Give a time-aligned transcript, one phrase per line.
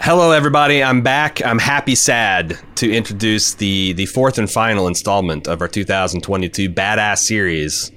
[0.00, 0.84] Hello, everybody.
[0.84, 1.44] I'm back.
[1.44, 7.18] I'm happy, sad to introduce the the fourth and final installment of our 2022 Badass
[7.18, 7.90] series.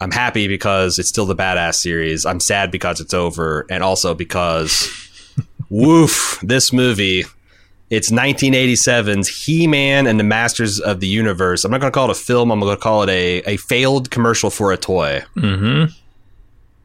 [0.00, 2.26] I'm happy because it's still the Badass series.
[2.26, 4.88] I'm sad because it's over, and also because,
[5.70, 7.24] woof, this movie.
[7.88, 11.64] It's 1987's He-Man and the Masters of the Universe.
[11.64, 12.52] I'm not going to call it a film.
[12.52, 15.24] I'm going to call it a a failed commercial for a toy.
[15.36, 15.92] Mm-hmm.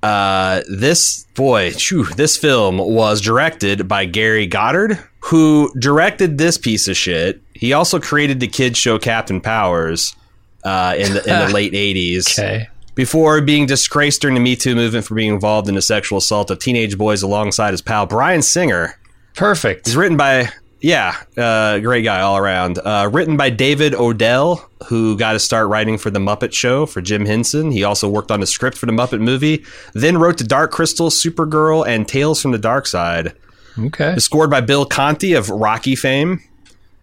[0.05, 6.87] Uh, this boy, phew, this film was directed by Gary Goddard, who directed this piece
[6.87, 7.41] of shit.
[7.53, 10.15] He also created the kids show Captain Powers
[10.63, 12.37] uh, in the in the late '80s.
[12.37, 12.67] Okay.
[12.93, 16.51] Before being disgraced during the Me Too movement for being involved in the sexual assault
[16.51, 18.99] of teenage boys alongside his pal Bryan Singer.
[19.35, 19.87] Perfect.
[19.87, 20.49] It's written by
[20.81, 22.79] yeah, uh, great guy all around.
[22.79, 27.01] Uh, written by David Odell, who got to start writing for The Muppet Show for
[27.01, 27.71] Jim Henson.
[27.71, 31.09] He also worked on the script for The Muppet Movie, then wrote The Dark Crystal,
[31.09, 33.33] Supergirl, and Tales from the Dark Side.
[33.77, 34.13] Okay.
[34.13, 36.41] It's scored by Bill Conti of Rocky fame.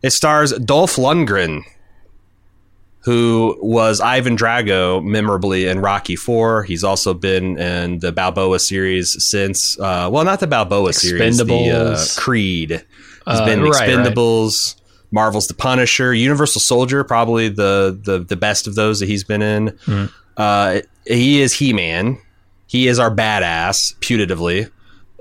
[0.03, 1.63] It stars Dolph Lundgren,
[3.01, 6.65] who was Ivan Drago memorably in Rocky 4.
[6.65, 11.71] He's also been in the Balboa series since, uh, well, not the Balboa series, the
[11.71, 12.85] uh, Creed.
[13.27, 13.89] He's Uh, been in right, right.
[13.91, 14.77] Expendables,
[15.11, 19.43] Marvel's The Punisher, Universal Soldier, probably the the, the best of those that he's been
[19.43, 19.71] in.
[19.87, 20.07] Mm-hmm.
[20.37, 22.19] Uh, he is He Man.
[22.67, 24.71] He is our badass, putatively,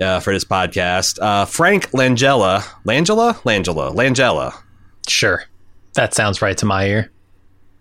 [0.01, 1.19] uh, for this podcast.
[1.21, 4.53] Uh, Frank Langella, Langella, Langella, Langella.
[5.07, 5.43] Sure.
[5.95, 7.11] That sounds right to my ear.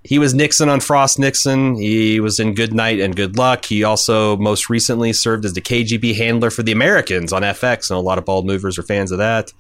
[0.03, 1.77] He was Nixon on Frost Nixon.
[1.77, 3.67] He was in Good Night and Good Luck.
[3.67, 7.99] He also most recently served as the KGB handler for the Americans on FX, and
[7.99, 9.53] a lot of bald movers are fans of that.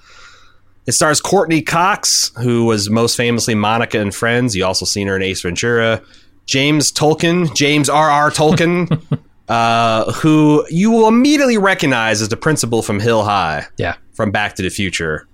[0.90, 4.56] It stars Courteney Cox, who was most famously Monica in Friends.
[4.56, 6.02] You also seen her in Ace Ventura.
[6.46, 8.28] James Tolkien, James R.R.
[8.32, 9.00] Tolkien,
[9.48, 13.94] uh, who you will immediately recognize as the principal from Hill High Yeah.
[14.14, 15.28] from Back to the Future.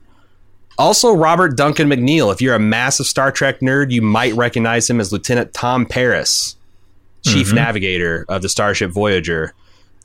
[0.76, 2.30] Also, Robert Duncan McNeil.
[2.30, 6.56] If you're a massive Star Trek nerd, you might recognize him as Lieutenant Tom Paris,
[7.24, 9.54] Chief Navigator of the Starship Voyager.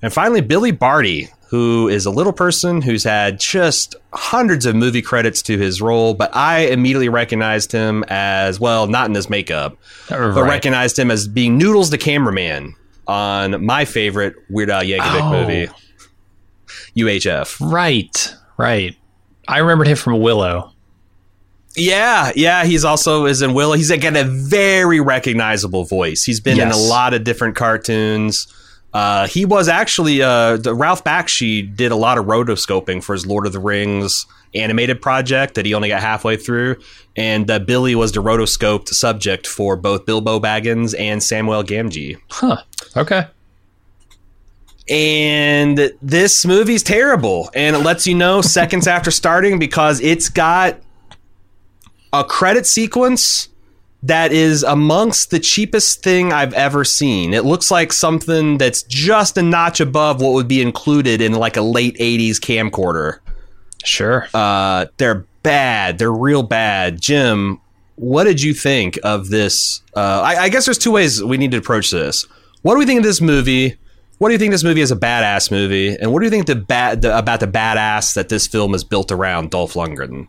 [0.01, 5.01] And finally, Billy Barty, who is a little person who's had just hundreds of movie
[5.01, 9.77] credits to his role, but I immediately recognized him as well, not in his makeup,
[10.09, 12.75] but recognized him as being Noodles the cameraman
[13.07, 15.31] on my favorite Weird Al Yankovic Oh.
[15.31, 15.67] movie,
[16.95, 17.57] UHF.
[17.59, 18.35] Right.
[18.57, 18.95] Right.
[19.47, 20.71] I remembered him from Willow.
[21.75, 23.73] Yeah, yeah, he's also is in Willow.
[23.75, 26.23] He's again a very recognizable voice.
[26.23, 28.47] He's been in a lot of different cartoons.
[28.93, 33.25] Uh, he was actually uh, the Ralph Bakshi did a lot of rotoscoping for his
[33.25, 36.75] Lord of the Rings animated project that he only got halfway through,
[37.15, 42.17] and uh, Billy was the rotoscoped subject for both Bilbo Baggins and Samuel Gamgee.
[42.29, 42.61] Huh.
[42.97, 43.27] Okay.
[44.89, 50.81] And this movie's terrible, and it lets you know seconds after starting because it's got
[52.11, 53.47] a credit sequence
[54.03, 57.33] that is amongst the cheapest thing I've ever seen.
[57.33, 61.55] It looks like something that's just a notch above what would be included in like
[61.55, 63.19] a late 80s camcorder.
[63.83, 64.27] Sure.
[64.33, 65.97] Uh, they're bad.
[65.97, 66.99] They're real bad.
[66.99, 67.59] Jim,
[67.95, 69.81] what did you think of this?
[69.95, 72.25] Uh, I, I guess there's two ways we need to approach this.
[72.63, 73.77] What do we think of this movie?
[74.17, 75.95] What do you think this movie is a badass movie?
[75.95, 78.83] And what do you think the bad the, about the badass that this film is
[78.83, 80.27] built around Dolph Lundgren?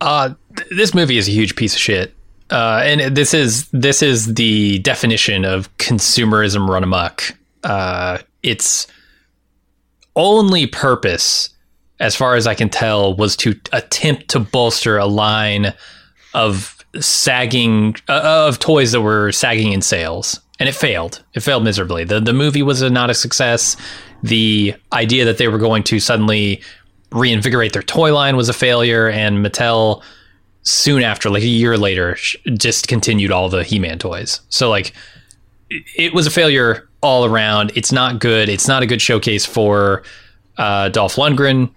[0.00, 2.14] Uh, th- this movie is a huge piece of shit.
[2.52, 7.34] Uh, and this is this is the definition of consumerism run amok.
[7.64, 8.86] Uh, its
[10.16, 11.48] only purpose,
[11.98, 15.72] as far as I can tell, was to attempt to bolster a line
[16.34, 21.24] of sagging uh, of toys that were sagging in sales, and it failed.
[21.32, 22.04] It failed miserably.
[22.04, 23.78] the The movie was not a success.
[24.22, 26.60] The idea that they were going to suddenly
[27.12, 30.02] reinvigorate their toy line was a failure, and Mattel
[30.62, 34.40] soon after, like a year later, sh- just continued all the He-Man toys.
[34.48, 34.92] So like,
[35.70, 37.72] it- it was a failure all around.
[37.74, 38.48] It's not good.
[38.48, 40.02] It's not a good showcase for
[40.58, 41.70] uh, Dolph Lundgren.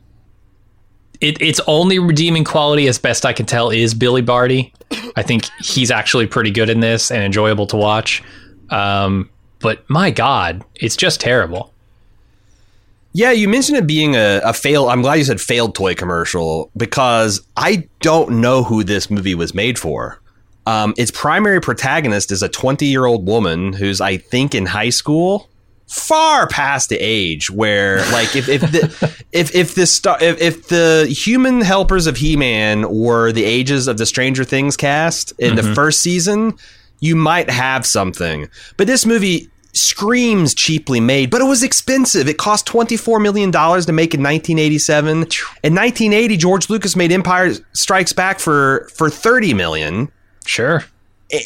[1.22, 4.74] It, its only redeeming quality, as best I can tell, is Billy Barty.
[5.16, 8.22] I think he's actually pretty good in this and enjoyable to watch.
[8.70, 9.30] Um,
[9.60, 11.74] but my God, it's just terrible.
[13.16, 14.90] Yeah, you mentioned it being a, a failed.
[14.90, 19.54] I'm glad you said failed toy commercial because I don't know who this movie was
[19.54, 20.20] made for.
[20.66, 24.90] Um, its primary protagonist is a 20 year old woman who's, I think, in high
[24.90, 25.50] school,
[25.88, 30.68] far past the age where, like, if if the if if the star if, if
[30.68, 35.56] the human helpers of He Man were the ages of the Stranger Things cast in
[35.56, 36.58] the first season,
[37.00, 38.50] you might have something.
[38.76, 42.28] But this movie screams cheaply made, but it was expensive.
[42.28, 45.10] It cost $24 million to make in 1987.
[45.10, 50.12] In 1980, George Lucas made Empire Strikes Back for, for 30 million.
[50.46, 50.84] Sure.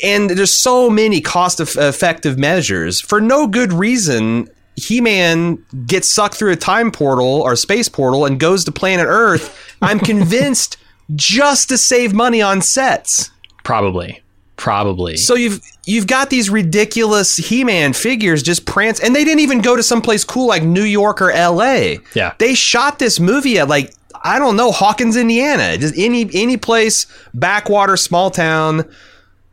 [0.03, 4.49] And there's so many cost effective measures for no good reason.
[4.75, 9.07] He Man gets sucked through a time portal or space portal and goes to planet
[9.07, 9.75] Earth.
[9.81, 10.77] I'm convinced
[11.15, 13.31] just to save money on sets.
[13.63, 14.21] Probably.
[14.59, 15.15] Probably.
[15.15, 19.77] So you've you've got these ridiculous He-Man figures just prance, and they didn't even go
[19.77, 22.00] to someplace cool like New York or L.A.
[22.13, 22.33] Yeah.
[22.39, 27.07] they shot this movie at like I don't know Hawkins, Indiana, just any any place
[27.33, 28.83] backwater small town.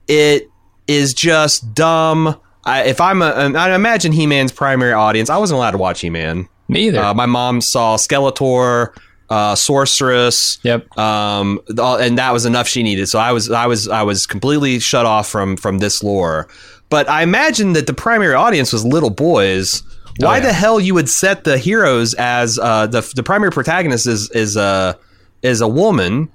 [0.09, 0.49] It
[0.89, 2.41] is just dumb.
[2.65, 5.31] I, if I'm a, I imagine He-Man's primary audience.
[5.31, 6.49] I wasn't allowed to watch He-Man.
[6.67, 6.99] Me either.
[6.99, 8.89] Uh, my mom saw Skeletor,
[9.31, 10.59] uh, Sorceress.
[10.63, 10.97] Yep.
[10.99, 13.09] Um, and that was enough she needed.
[13.09, 16.49] So I was, I was, I was completely shut off from from this lore.
[16.89, 19.83] But I imagine that the primary audience was little boys.
[20.19, 20.47] Why Oh, yeah.
[20.47, 24.57] the hell you would set the heroes as uh, the the primary protagonist is is
[24.57, 24.97] a
[25.43, 26.31] is a woman,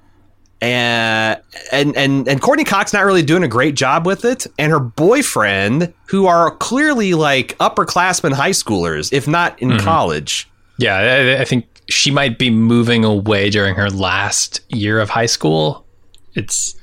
[0.60, 1.40] and
[1.72, 4.78] and and and Courteney Cox not really doing a great job with it, and her
[4.78, 9.84] boyfriend, who are clearly like upperclassmen high schoolers, if not in Mm-hmm.
[9.84, 10.48] college.
[10.78, 15.26] yeah, I, I think she might be moving away during her last year of high
[15.26, 15.86] school.
[16.34, 16.74] It's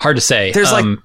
[0.00, 0.52] hard to say.
[0.52, 1.02] There's, like, Um,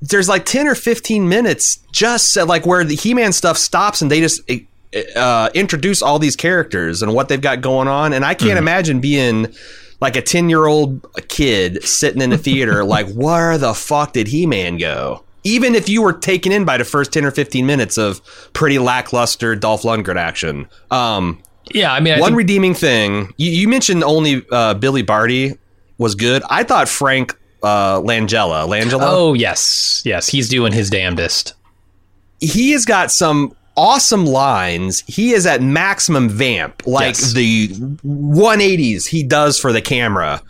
[0.00, 4.10] there's like 10 or 15 minutes just set, like where the he-man stuff stops and
[4.10, 4.40] they just
[5.14, 9.00] uh, introduce all these characters and what they've got going on and i can't imagine
[9.00, 9.46] being
[10.00, 14.28] like a 10 year old kid sitting in the theater like where the fuck did
[14.28, 17.96] he-man go even if you were taken in by the first 10 or 15 minutes
[17.96, 18.20] of
[18.52, 20.66] pretty lackluster Dolph Lundgren action.
[20.90, 21.40] Um,
[21.74, 25.58] yeah, I mean, I one think- redeeming thing you, you mentioned only uh, Billy Barty
[25.98, 26.42] was good.
[26.50, 31.54] I thought Frank uh, Langella, Langella, oh yes, yes, he's doing his damnedest.
[32.40, 35.02] he has got some awesome lines.
[35.06, 37.32] He is at maximum vamp, like Yes.
[37.34, 40.40] the 180s he does for the camera.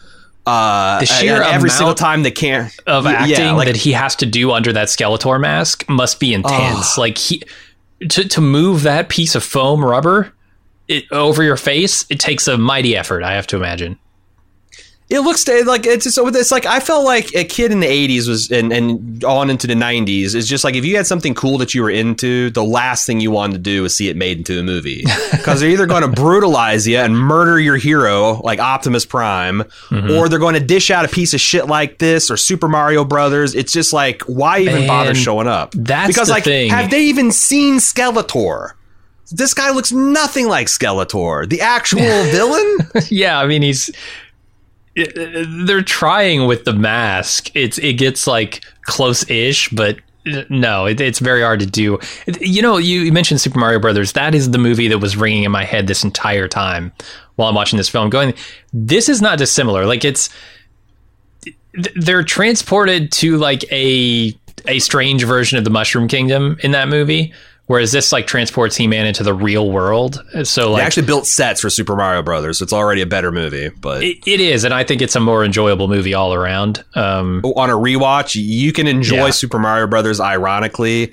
[0.46, 4.14] Uh, The sheer every single time the cam of acting yeah, like that he has
[4.16, 6.96] to do under that Skeletor mask must be intense.
[6.96, 7.42] Like he
[8.10, 10.32] to to move that piece of foam rubber
[10.88, 13.23] it, over your face, it takes a mighty effort.
[13.23, 13.99] I have to imagine.
[15.09, 18.27] It looks like it's just, it's like I felt like a kid in the '80s
[18.27, 21.59] was and, and on into the '90s is just like if you had something cool
[21.59, 24.38] that you were into, the last thing you wanted to do was see it made
[24.38, 28.59] into a movie because they're either going to brutalize you and murder your hero like
[28.59, 30.11] Optimus Prime, mm-hmm.
[30.11, 33.05] or they're going to dish out a piece of shit like this or Super Mario
[33.05, 33.55] Brothers.
[33.55, 35.71] It's just like why even bother showing up?
[35.77, 36.71] that's because the like thing.
[36.71, 38.73] have they even seen Skeletor?
[39.31, 42.00] This guy looks nothing like Skeletor, the actual
[42.31, 42.78] villain.
[43.08, 43.90] yeah, I mean he's
[44.94, 47.50] they're trying with the mask.
[47.55, 51.99] It's it gets like close-ish, but uh, no, it, it's very hard to do.
[52.40, 54.12] You know, you, you mentioned Super Mario Brothers.
[54.12, 56.93] That is the movie that was ringing in my head this entire time
[57.37, 58.08] while I'm watching this film.
[58.08, 58.34] Going,
[58.73, 59.84] this is not dissimilar.
[59.87, 60.31] Like it's
[61.95, 64.33] they're transported to like a
[64.66, 67.33] a strange version of the Mushroom Kingdom in that movie.
[67.66, 70.23] Whereas this like transports He-Man into the real world.
[70.44, 72.58] So They like actually built sets for Super Mario Brothers.
[72.58, 75.20] So it's already a better movie, but It, it is, and I think it's a
[75.20, 76.85] more enjoyable movie all around.
[76.94, 79.30] Um, on a rewatch, you can enjoy Yeah.
[79.30, 80.20] Super Mario Brothers.
[80.20, 81.12] Ironically,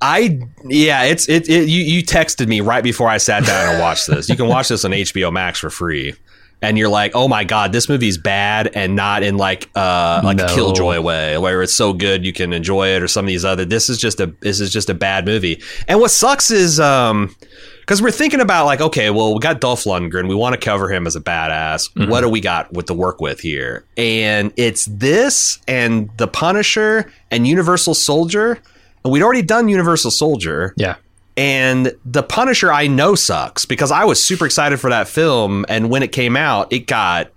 [0.00, 1.68] I yeah, it's it, it.
[1.68, 4.28] You you texted me right before I sat down and watched this.
[4.28, 6.14] You can watch this on HBO Max for free,
[6.62, 10.40] and you're like, oh my god, this movie's bad, and not in like uh like
[10.40, 13.44] a killjoy way where it's so good you can enjoy it, or some of these
[13.44, 13.64] other.
[13.66, 15.60] This is just a this is just a bad movie.
[15.88, 17.34] And what sucks is um.
[17.80, 20.28] Because we're thinking about like, okay, well, we got Dolph Lundgren.
[20.28, 22.08] We want to cover him as a badass.
[22.08, 23.84] What do we got with to work with here?
[23.96, 28.60] And it's this and the Punisher and Universal Soldier.
[29.02, 30.74] And we'd already done Universal Soldier.
[30.76, 30.94] yeah,
[31.36, 35.64] And the Punisher I know sucks because I was super excited for that film.
[35.68, 37.30] And when it came out, it got,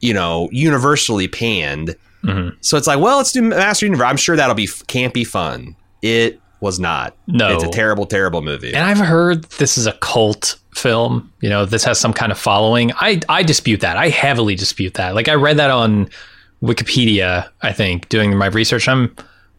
[0.00, 1.96] you know, universally panned.
[2.22, 2.56] Mm-hmm.
[2.60, 4.06] So it's like, well, let's do Master Universe.
[4.06, 5.74] I'm sure that'll be campy fun.
[6.02, 7.16] It was not.
[7.26, 7.52] No.
[7.52, 8.72] It's a terrible, terrible movie.
[8.72, 11.32] and I've heard this is a cult film.
[11.40, 12.92] You know, this has some kind of following.
[12.94, 13.96] I I dispute that.
[13.96, 15.16] I heavily dispute that.
[15.16, 16.08] Like I read that on
[16.62, 17.48] Wikipedia.
[17.62, 19.14] I think doing my research, I'm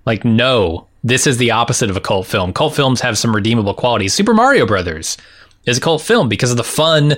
[0.05, 2.53] like, no, this is the opposite of a cult film.
[2.53, 4.13] Cult films have some redeemable qualities.
[4.13, 5.17] Super Mario Brothers
[5.65, 7.15] is a cult film because of the fun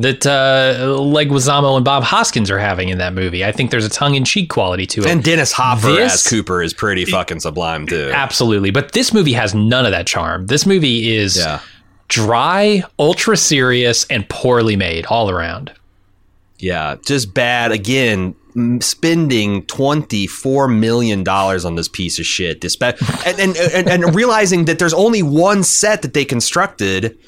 [0.00, 3.44] that uh, Leguizamo and Bob Hoskins are having in that movie.
[3.44, 5.06] I think there's a tongue in cheek quality to it.
[5.08, 8.10] And Dennis Hopper This- as Koopa is pretty fucking sublime too.
[8.14, 8.70] Absolutely.
[8.70, 10.46] But this movie has none of that charm.
[10.46, 11.58] This movie is Yeah.
[12.06, 15.72] dry, ultra serious, and poorly made all around.
[16.60, 17.72] Yeah, just bad.
[17.72, 18.34] Again,
[18.80, 24.14] spending twenty four million dollars on this piece of shit, Dispe- and, and, and and
[24.14, 27.18] realizing that there's only one set that they constructed,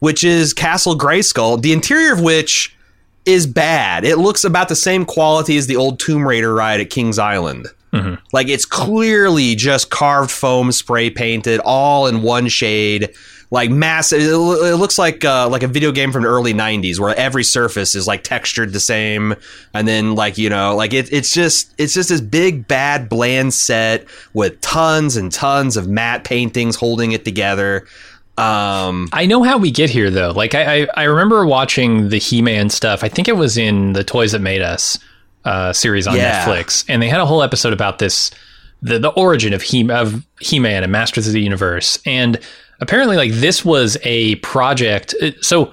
[0.00, 2.76] which is Castle Grayskull, the interior of which
[3.24, 4.04] is bad.
[4.04, 7.66] It looks about the same quality as the old Tomb Raider ride at Kings Island.
[7.92, 8.14] Mm-hmm.
[8.32, 13.10] Like it's clearly just carved foam, spray painted, all in one shade.
[13.50, 14.20] Like massive.
[14.20, 14.36] It,
[14.76, 18.06] looks like uh, like a video game from the early '90s, where every surface is
[18.06, 19.34] like textured the same,
[19.72, 23.54] and then like you know, like it, it's just it's just this big bad bland
[23.54, 27.86] set with tons and tons of matte paintings holding it together.
[28.36, 30.30] Um, I know how we get here though.
[30.30, 33.02] Like I, I, I remember watching the He-Man stuff.
[33.02, 34.98] I think it was in the Toys That Made Us
[35.44, 36.44] uh, series on Yeah.
[36.44, 38.30] Netflix, and they had a whole episode about this,
[38.82, 41.98] the the origin of He of He-Man and Masters of the Universe.
[42.04, 42.38] And
[42.80, 45.14] apparently, like this was a project.
[45.22, 45.72] uh, So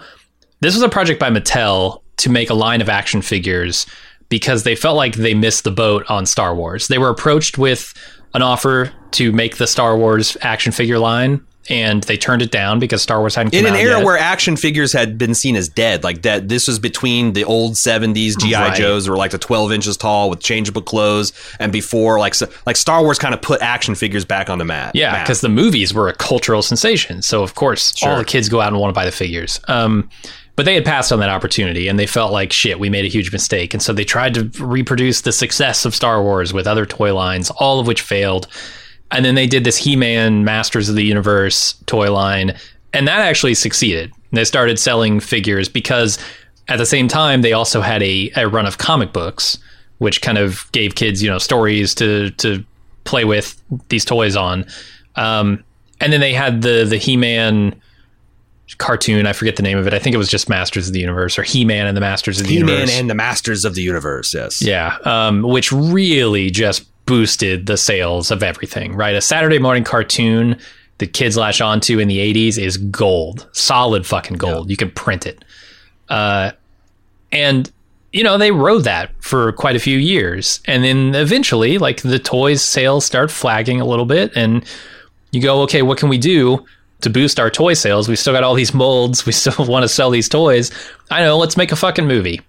[0.61, 3.85] this was a project by Mattel to make a line of action figures
[4.29, 6.87] because they felt like they missed the boat on Star Wars.
[6.87, 7.93] They were approached with
[8.33, 11.45] an offer to make the Star Wars action figure line.
[11.67, 14.05] And they turned it down because Star Wars hadn't come in an era yet.
[14.05, 17.73] where action figures had been seen as dead, like that, this was between the old
[17.73, 18.75] '70s GI Right.
[18.75, 22.75] Joes were like the 12 inches tall with changeable clothes, and before like so- like
[22.75, 24.91] Star Wars kind of put action figures back on the mat.
[24.93, 27.21] Yeah, because the movies were a cultural sensation.
[27.23, 29.59] So of course, all the kids go out and want to buy the figures.
[29.67, 30.09] Um,
[30.55, 32.79] but they had passed on that opportunity, and they felt like shit.
[32.79, 36.21] We made a huge mistake, and so they tried to reproduce the success of Star
[36.21, 38.47] Wars with other toy lines, all of which failed.
[39.15, 42.55] And then they did this He-Man Masters of the Universe toy line,
[42.93, 44.11] and that actually succeeded.
[44.31, 46.17] They started selling figures because
[46.67, 49.57] at the same time they also had a, a run of comic books,
[49.99, 52.63] which kind of gave kids, you know, stories to to
[53.05, 54.65] play with these toys on.
[55.15, 55.63] Um,
[56.01, 57.79] and then they had the the He-Man
[58.77, 59.27] cartoon.
[59.27, 59.93] I forget the name of it.
[59.93, 62.47] I think it was just Masters of the Universe or He-Man and the Masters of
[62.47, 62.99] the He-Man Universe.
[62.99, 64.33] and the Masters of the Universe.
[64.33, 64.61] Yes.
[64.61, 69.15] Yeah, um, which really just boosted the sales of everything, right?
[69.15, 70.57] A Saturday morning cartoon
[70.97, 74.69] that kids latch onto in the 80s is gold, solid fucking gold.
[74.69, 75.43] You can print it.
[76.09, 76.51] Uh,
[77.31, 77.71] and,
[78.13, 80.61] you know, they rode that for quite a few years.
[80.65, 84.31] And then eventually, like, the toys sales start flagging a little bit.
[84.35, 84.65] And
[85.31, 86.65] you go, okay, what can we do
[87.01, 88.07] to boost our toy sales?
[88.07, 89.25] We still got all these molds.
[89.25, 90.71] We still want to sell these toys.
[91.11, 92.41] I know, let's make a fucking movie.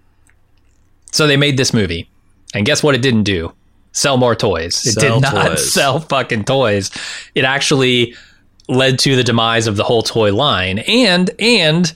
[1.11, 2.09] So they made this movie.
[2.53, 3.51] And guess what it didn't do?
[3.97, 4.85] Sell more toys.
[4.85, 5.73] It Sell did not toys.
[5.73, 6.91] sell fucking toys.
[7.33, 8.13] It actually
[8.69, 10.79] led to the demise of the whole toy line.
[10.87, 11.91] And and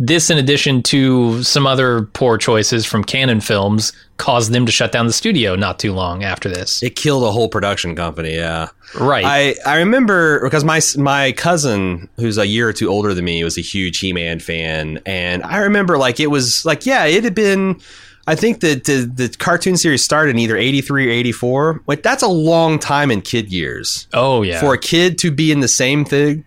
[0.00, 4.90] this in addition to some other poor choices from Cannon Films caused them to shut
[4.90, 6.82] down the studio not too long after this.
[6.82, 8.34] It killed a whole production company.
[8.34, 8.70] Yeah.
[8.98, 9.24] Right.
[9.24, 13.44] I, I remember because my my cousin who's a year or two older than me
[13.44, 17.36] was a huge He-Man fan and I remember like it was like yeah it had
[17.36, 17.80] been
[18.26, 22.22] I think that the, the cartoon series started in either 83 or 84 like that's
[22.22, 24.08] a long time in kid years.
[24.14, 24.60] Oh yeah.
[24.60, 26.44] for a kid to be in the same thing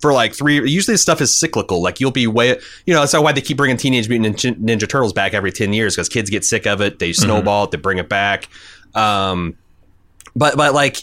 [0.00, 1.82] for like three usually this stuff is cyclical.
[1.82, 4.88] Like you'll be way you know that's why they keep bringing teenage mutant ninja, ninja
[4.88, 6.98] turtles back every 10 years because kids get sick of it.
[6.98, 7.72] They snowball it.
[7.72, 8.48] They bring it back.
[8.94, 9.56] Um
[10.34, 11.02] but but like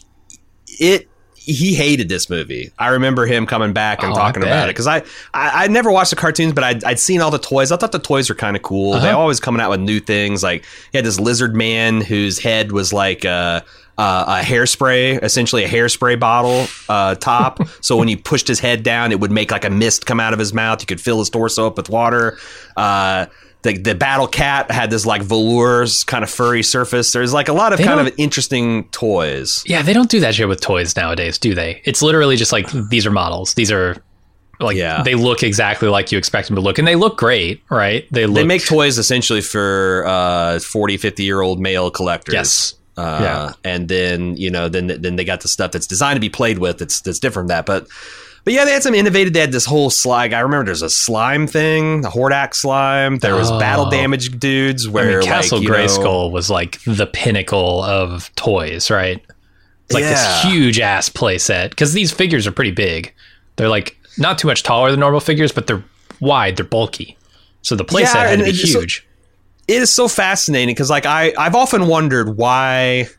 [0.67, 1.07] it
[1.53, 2.71] he hated this movie.
[2.77, 4.97] I remember him coming back and Oh, talking about it because I,
[5.33, 7.71] I I never watched the cartoons, but I'd, I'd seen all the toys.
[7.71, 8.93] I thought the toys were kind of cool.
[8.99, 9.19] They Uh-huh.
[9.19, 10.43] always coming out with new things.
[10.43, 13.63] Like he had this lizard man whose head was like a,
[13.97, 17.59] a, a hairspray, essentially a hairspray bottle uh, top.
[17.81, 20.33] so when you pushed his head down, it would make like a mist come out
[20.33, 20.81] of his mouth.
[20.81, 22.37] You could fill his torso up with water.
[22.75, 23.27] Uh,
[23.65, 27.11] the, the battle cat had this like velours kind of furry surface.
[27.11, 29.63] There's like a lot of They kind of interesting toys.
[29.65, 31.81] yeah, they don't do that shit with toys nowadays, do they?
[31.83, 33.53] It's literally just like these are models.
[33.55, 33.97] These are
[34.59, 35.03] like Yeah.
[35.03, 38.07] they look exactly like you expect them to look and they look great, right?
[38.11, 42.33] They look They make toys essentially for uh, 40, 50 year old male collectors.
[42.33, 42.73] Yes.
[42.95, 43.51] Uh, Yeah.
[43.65, 46.59] And then, you know, then then they got the stuff that's designed to be played
[46.59, 47.65] with that's that's different from that.
[47.65, 47.87] But
[48.45, 49.33] but yeah, they had some innovative.
[49.33, 50.33] They had this whole slime.
[50.33, 53.17] I remember there's a slime thing, the Hordak slime.
[53.17, 53.59] There was Oh.
[53.59, 57.83] battle damage dudes I where mean, Castle like, you know- Grayskull was like the pinnacle
[57.83, 59.21] of toys, right?
[59.85, 60.11] It's like Yeah.
[60.43, 63.13] this huge ass playset because these figures are pretty big.
[63.57, 65.83] They're like not too much taller than normal figures, but they're
[66.21, 67.17] wide, they're bulky.
[67.63, 69.05] So the playset Yeah, had to be it's so- huge.
[69.67, 73.09] it is so fascinating because like I I've often wondered why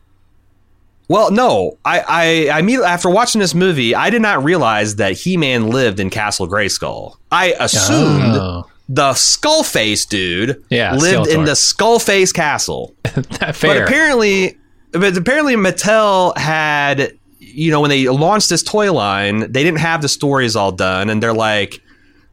[1.09, 5.13] Well, no, I, I, I immediately after watching this movie, I did not realize that
[5.13, 7.15] He Man lived in Castle Grayskull.
[7.31, 8.65] I assumed Oh.
[8.89, 12.93] the Skullface dude Yeah, lived in the Skull Face Castle.
[13.05, 13.53] Fair.
[13.61, 14.57] But apparently,
[14.91, 20.01] but apparently Mattel had, you know, when they launched this toy line, they didn't have
[20.01, 21.81] the stories all done, and they're like,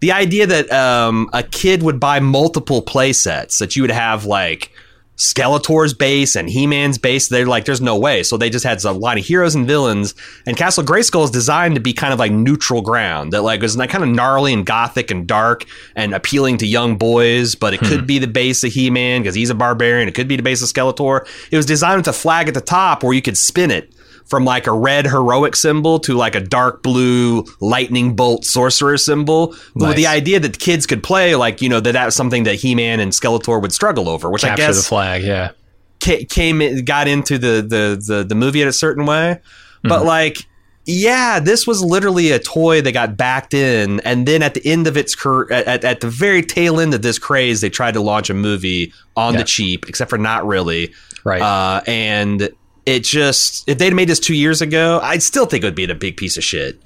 [0.00, 4.24] the idea that um, a kid would buy multiple play sets that you would have
[4.26, 4.70] like
[5.16, 7.28] Skeletor's base and He-Man's base.
[7.28, 8.22] They're like, there's no way.
[8.22, 10.14] So they just had a lot of heroes and villains.
[10.46, 13.32] And Castle Grayskull is designed to be kind of like neutral ground.
[13.32, 17.54] That like is kind of gnarly and gothic and dark and appealing to young boys.
[17.54, 18.06] But it could hmm.
[18.06, 20.08] be the base of He-Man because he's a barbarian.
[20.08, 21.26] It could be the base of Skeletor.
[21.50, 23.93] It was designed with a flag at the top where you could spin it
[24.26, 29.54] from like a red heroic symbol to like a dark blue lightning bolt sorcerer symbol
[29.74, 32.54] with the idea that kids could play like you know that that was something that
[32.56, 35.22] He-Man and Skeletor would struggle over which I guess the flag.
[35.22, 35.50] Yeah.
[36.02, 39.40] ca- came in- got into the the the, the movie in a certain way
[39.82, 40.06] but Mm-hmm.
[40.06, 40.38] like
[40.86, 44.86] yeah this was literally a toy that got backed in and then at the end
[44.86, 47.92] of its cur- at, at, at the very tail end of this craze they tried
[47.94, 49.38] to launch a movie on Yeah.
[49.40, 50.92] the cheap except for not really
[51.24, 51.40] Right.
[51.40, 52.50] uh, and
[52.86, 55.84] it just if they'd made this two years ago i'd still think it would be
[55.84, 56.80] a big piece of shit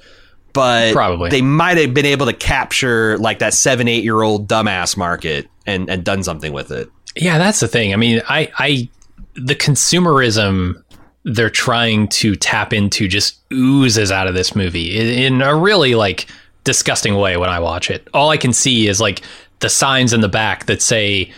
[0.53, 1.31] but Probably.
[1.31, 5.49] they might have been able to capture like that seven eight year old dumbass market
[5.67, 7.93] and and done something with it Yeah, that's the thing.
[7.93, 8.89] I mean, I, I,
[9.35, 10.83] the consumerism
[11.25, 15.95] they're trying to tap into just oozes out of this movie in, in a really
[15.95, 16.27] like
[16.65, 18.07] disgusting way when I watch it.
[18.15, 19.23] All I can see is like
[19.59, 21.33] the signs in the back that say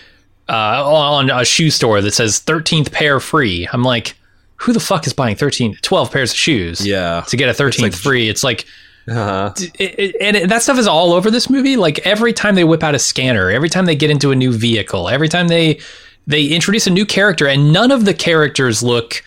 [0.48, 3.66] uh, on a shoe store that says 13th pair free.
[3.72, 4.16] I'm like,
[4.60, 6.86] who the fuck is buying 13, 12 pairs of shoes?
[6.86, 7.24] Yeah.
[7.28, 8.28] To get a 13th like- free.
[8.28, 8.66] It's like,
[9.08, 9.52] uh-huh.
[9.56, 11.76] it, it- and it, that stuff is all over this movie.
[11.76, 14.52] Like every time they whip out a scanner, every time they get into a new
[14.52, 15.80] vehicle, every time they
[16.26, 19.24] they introduce a new character, and none of the characters look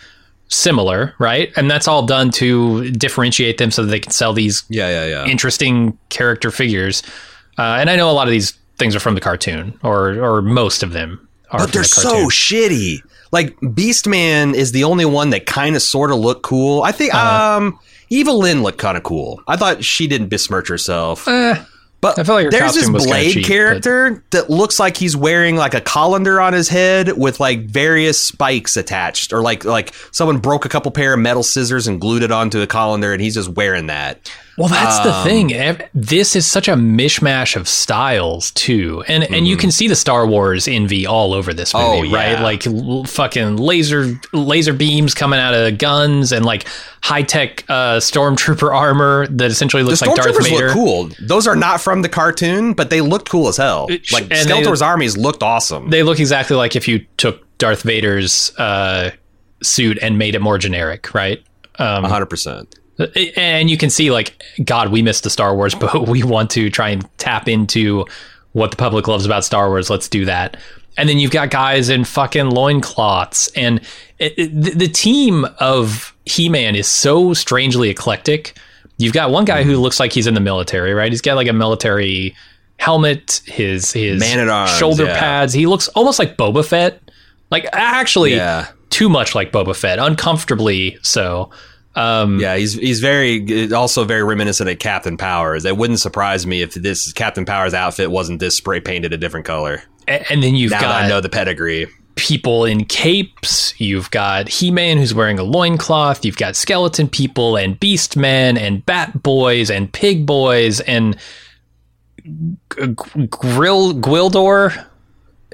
[0.48, 1.52] similar, right?
[1.56, 5.06] And that's all done to differentiate them so that they can sell these yeah yeah
[5.06, 7.02] yeah interesting character figures.
[7.58, 10.42] Uh, and I know a lot of these things are from the cartoon, or or
[10.42, 11.58] most of them are.
[11.60, 13.00] but they're the so shitty.
[13.34, 16.82] Like Beastman is the only one that kind of sort of looked cool.
[16.82, 17.56] I think Uh-huh.
[17.58, 17.78] um
[18.10, 19.42] Evil-Lyn looked kind of cool.
[19.48, 21.26] I thought she didn't besmirch herself.
[21.26, 21.56] Eh,
[22.00, 25.16] but I like there's this costume was kinda Blade cheap, character that looks like he's
[25.16, 29.92] wearing like a colander on his head with like various spikes attached, or like like
[30.12, 33.22] someone broke a couple pair of metal scissors and glued it onto a colander, and
[33.22, 34.30] he's just wearing that.
[34.56, 35.80] Well, that's the Um, thing.
[35.94, 40.26] This is such a mishmash of styles too, and and you can see the Star
[40.26, 42.14] Wars envy all over this movie, Mm-hmm.
[42.14, 42.40] Oh, right?
[42.40, 46.66] Like l- fucking laser laser beams coming out of guns and like
[47.02, 50.66] high tech uh, stormtrooper armor that essentially The looks like Darth Vader.
[50.66, 51.10] look cool.
[51.20, 53.88] Those are not from the cartoon, but they looked cool as hell.
[54.12, 55.90] Like and they- Skeletor's armies looked awesome.
[55.90, 59.10] They look exactly like if you took Darth Vader's uh,
[59.62, 61.42] suit and made it more generic, right?
[61.78, 62.74] Um, hundred percent.
[63.36, 66.70] And you can see like god we missed the star wars but we want to
[66.70, 68.04] try and tap into
[68.52, 69.90] what the public loves about star wars.
[69.90, 70.56] Let's do that.
[70.96, 73.48] And then you've got guys in fucking loincloths.
[73.56, 73.80] And
[74.20, 78.56] it, it- the, team of he-man is so strangely eclectic.
[78.96, 81.10] You've got one guy who looks like he's in the military right?
[81.10, 82.36] He's got like a military
[82.78, 85.18] helmet his his Man-at-arms, shoulder yeah.
[85.18, 85.52] pads.
[85.52, 87.00] He looks almost like boba fett.
[87.50, 88.68] Like actually Yeah.
[88.90, 89.98] too much like boba fett.
[89.98, 91.50] Uncomfortably so
[91.96, 95.64] um Yeah, he's he's very also very reminiscent of Captain Powers.
[95.64, 99.46] It wouldn't surprise me if this Captain Powers outfit wasn't this spray painted a different
[99.46, 99.82] color.
[100.08, 101.86] A- and then you've Now got I know the pedigree.
[102.16, 107.78] people in capes you've got he-man who's wearing a loincloth you've got skeleton people and
[107.80, 111.16] beast men and bat boys and pig boys and
[113.30, 114.84] grill gwildor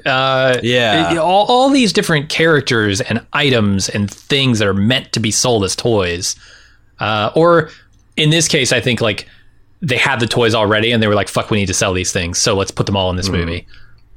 [0.05, 1.17] uh Yeah.
[1.17, 5.63] all, all these different characters and items and things that are meant to be sold
[5.63, 6.35] as toys
[6.99, 7.69] uh or
[8.17, 9.27] in this case i think like
[9.81, 12.11] they had the toys already and they were like fuck we need to sell these
[12.11, 13.65] things so let's put them all in this movie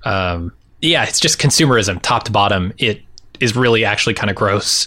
[0.05, 3.01] um yeah it's just consumerism top to bottom it
[3.41, 4.87] is really actually kind of gross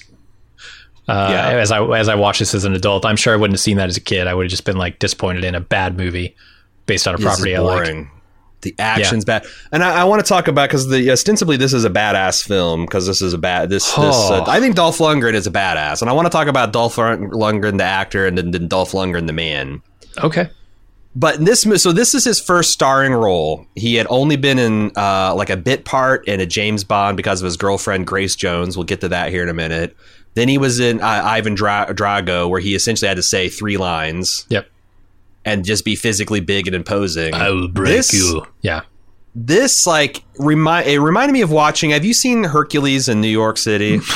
[1.09, 1.47] uh, Yeah.
[1.59, 3.77] as I as I watch this as an adult, I'm sure I wouldn't have seen
[3.77, 4.27] that as a kid.
[4.27, 6.35] I would have just been like disappointed in a bad movie
[6.85, 8.07] based on a This is property I like.
[8.61, 11.85] The action's bad, and I, I want to talk about because the ostensibly this is
[11.85, 14.51] a badass film because this is a bad this this uh, Oh.
[14.51, 17.77] I think Dolph Lundgren is a badass, and I want to talk about Dolph Lundgren
[17.77, 19.81] the actor and then, then Dolph Lundgren the man.
[20.23, 20.49] Okay.
[21.15, 23.65] But in this so this is his first starring role.
[23.75, 27.41] He had only been in uh, like a bit part in a James Bond because
[27.41, 28.77] of his girlfriend Grace Jones.
[28.77, 29.95] We'll get to that here in a minute.
[30.35, 33.77] Then he was in uh, Ivan Dra- Drago, where he essentially had to say three
[33.77, 34.67] lines Yep.
[35.47, 37.33] And just be physically big and imposing.
[37.33, 38.45] I will break This- you.
[38.61, 38.81] Yeah.
[39.39, 41.91] This like remind it reminded me of watching.
[41.91, 43.99] Have you seen Hercules in New York City?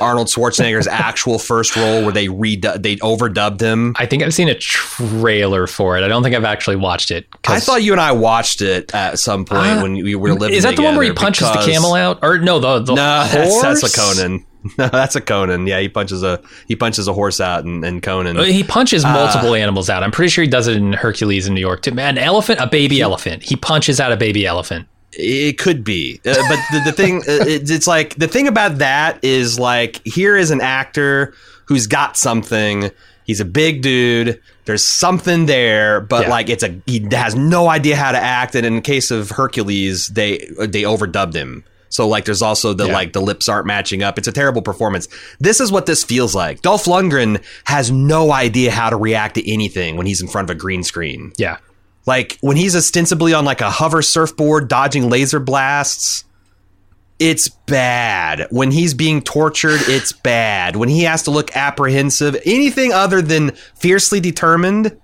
[0.00, 3.94] Arnold Schwarzenegger's actual first role where they read they overdubbed him?
[3.98, 6.04] I think I've seen a trailer for it.
[6.04, 7.26] I don't think I've actually watched it.
[7.48, 10.50] I thought you and I watched it at some point uh, when we were living.
[10.50, 12.18] In Is that the one where he punches the camel out?
[12.22, 13.62] Or no, the, the no, horse?
[13.62, 14.44] That's, that's a Conan.
[14.78, 15.66] No, that's a Conan.
[15.66, 18.36] Yeah, he punches a he punches a horse out and, and Conan.
[18.44, 20.02] He punches uh, multiple uh, animals out.
[20.02, 21.98] I'm pretty sure he does it in Hercules in New York too.
[21.98, 23.42] An elephant, a baby he, elephant.
[23.42, 24.88] He punches out a baby elephant.
[25.12, 28.78] It could be, uh, but the, the thing uh, it, it's like the thing about
[28.78, 31.34] that is like here is an actor
[31.66, 32.90] who's got something.
[33.24, 34.40] He's a big dude.
[34.64, 36.30] There's something there, but yeah.
[36.30, 38.54] like it's a he has no idea how to act.
[38.54, 41.64] And in the case of Hercules, they they overdubbed him.
[41.88, 42.92] So like there's also the yeah.
[42.92, 44.18] like the lips aren't matching up.
[44.18, 45.08] It's a terrible performance.
[45.40, 46.62] This is what this feels like.
[46.62, 50.56] Dolph Lundgren has no idea how to react to anything when he's in front of
[50.56, 51.32] a green screen.
[51.36, 51.58] Yeah.
[52.06, 56.24] Like when he's ostensibly on like a hover surfboard dodging laser blasts,
[57.18, 58.46] it's bad.
[58.50, 60.76] When he's being tortured, it's bad.
[60.76, 64.96] When he has to look apprehensive, anything other than fiercely determined,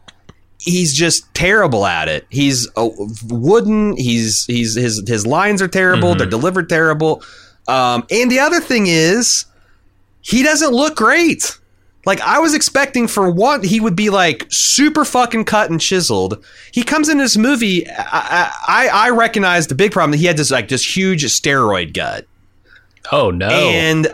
[0.59, 2.27] he's just terrible at it.
[2.31, 2.89] He's uh,
[3.29, 3.97] wooden.
[3.97, 6.11] He's he's his his lines are terrible.
[6.11, 6.19] Mm-hmm.
[6.19, 7.23] They're delivered terrible.
[7.67, 9.47] Um, and the other thing is,
[10.21, 11.59] he doesn't look great.
[12.07, 16.45] Like I was expecting for what he would be like super fucking cut and chiseled.
[16.73, 17.89] He comes in this movie.
[17.89, 21.95] I I, I recognize the big problem that he had this like this huge steroid
[21.95, 22.27] gut.
[23.11, 23.49] Oh no!
[23.49, 24.09] And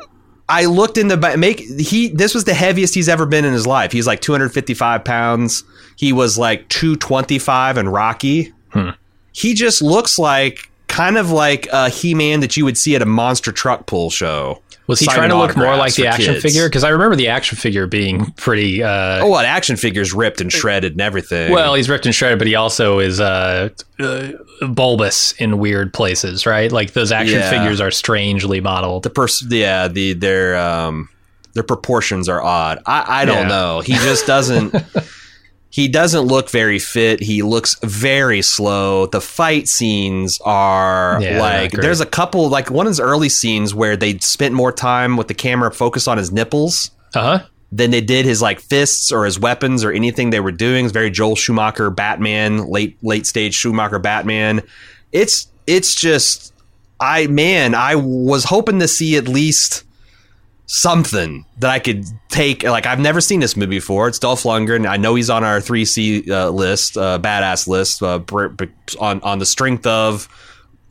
[0.50, 3.68] I looked in the make he this was the heaviest he's ever been in his
[3.68, 3.92] life.
[3.92, 5.62] He's like 255 pounds.
[5.96, 8.52] He was like 225 and Rocky.
[8.70, 8.90] Hmm.
[9.32, 13.02] He just looks like kind of like a He Man that you would see at
[13.02, 14.60] a monster truck pull show.
[14.90, 16.42] Was he trying to look more like the action kids.
[16.42, 16.68] figure?
[16.68, 18.82] Because I remember the action figure being pretty.
[18.82, 21.52] Uh, oh, what action figure's ripped and shredded and everything.
[21.52, 23.68] Well, he's ripped and shredded, but he also is uh,
[24.00, 24.32] uh,
[24.66, 26.72] bulbous in weird places, right?
[26.72, 27.50] Like those action yeah.
[27.50, 29.04] figures are strangely modeled.
[29.04, 31.08] The person, yeah, the their um,
[31.52, 32.82] their proportions are odd.
[32.84, 33.48] I, I don't yeah.
[33.48, 33.80] know.
[33.82, 34.74] He just doesn't.
[35.70, 37.22] he doesn't look very fit.
[37.22, 39.06] He looks very slow.
[39.06, 43.72] The fight scenes are yeah, like there's a couple like one of his early scenes
[43.72, 46.90] where they spent more time with the camera focused on his nipples.
[47.14, 47.46] Uh-huh.
[47.72, 50.86] Than they did his like fists or his weapons or anything they were doing.
[50.86, 54.62] It's very Joel Schumacher Batman, late late stage Schumacher Batman.
[55.12, 56.52] It's it's just
[56.98, 59.84] I man, I was hoping to see at least
[60.70, 62.62] something that I could take.
[62.62, 64.06] Like I've never seen this movie before.
[64.06, 64.88] It's Dolph Lundgren.
[64.88, 68.20] I know he's on our three C uh, list, uh, badass list, uh,
[69.00, 70.28] on on the strength of,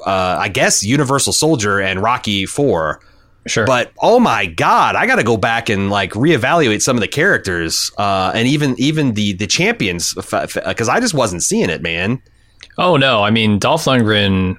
[0.05, 2.99] uh, I guess, Universal Soldier and Rocky Four.
[3.47, 3.65] Sure.
[3.65, 7.07] But oh my god, I got to go back and like reevaluate some of the
[7.07, 12.21] characters uh, and even even the the champions because I just wasn't seeing it, man.
[12.77, 14.57] Oh no, I mean Dolph Lundgren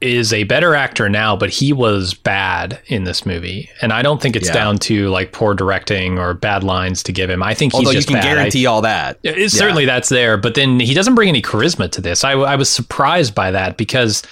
[0.00, 4.20] is a better actor now, but he was bad in this movie, and I don't
[4.20, 4.54] think it's yeah.
[4.54, 7.42] down to like poor directing or bad lines to give him.
[7.42, 8.22] I think he's Although you can bad.
[8.22, 9.18] guarantee I, all that.
[9.22, 9.46] yeah.
[9.48, 12.24] Certainly, that's there, but then he doesn't bring any charisma to this.
[12.24, 14.22] I, I was surprised by that because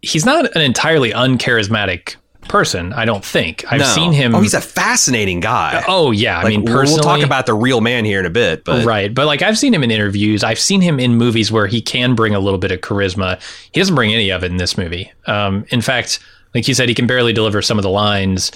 [0.00, 2.16] he's not an entirely uncharismatic
[2.48, 2.92] person.
[2.92, 3.86] I don't think I've no.
[3.86, 4.34] seen him.
[4.34, 5.82] Oh, he's a fascinating guy.
[5.88, 8.30] Oh yeah, like, I mean, personally, we'll talk about the real man here in a
[8.30, 9.12] bit, but right.
[9.12, 10.44] But like I've seen him in interviews.
[10.44, 13.40] I've seen him in movies where he can bring a little bit of charisma.
[13.72, 15.12] He doesn't bring any of it in this movie.
[15.26, 16.18] Um, in fact,
[16.54, 18.52] like you said, he can barely deliver some of the lines.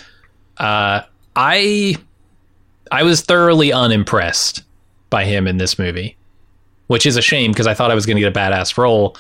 [0.58, 1.02] Uh,
[1.34, 1.96] I
[2.90, 4.62] I was thoroughly unimpressed
[5.10, 6.16] by him in this movie,
[6.86, 9.16] which is a shame because I thought I was going to get a badass role.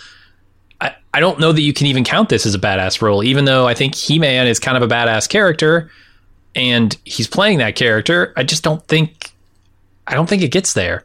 [1.16, 3.66] I, don't know that you can even count this as a badass role, even though
[3.66, 5.90] I think He Man is kind of a badass character
[6.56, 8.32] and he's playing that character.
[8.36, 9.30] I just don't think
[10.06, 11.04] I don't think it gets there.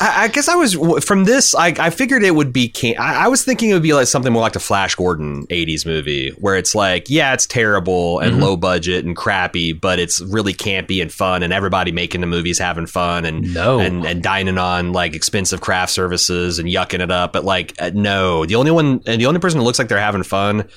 [0.00, 1.54] I, I guess I was from this.
[1.54, 2.72] I, I figured it would be.
[2.98, 5.84] I, I, was thinking it would be like something more like the Flash Gordon '80s
[5.84, 8.42] movie, where it's like, yeah, it's terrible and mm-hmm.
[8.42, 12.58] low budget and crappy, but it's really campy and fun, and everybody making the movies
[12.58, 13.80] having fun and no.
[13.80, 17.32] and and dining on like expensive craft services and yucking it up.
[17.32, 19.98] But like, uh, no, the only one and the only person who looks like they're
[19.98, 20.68] having fun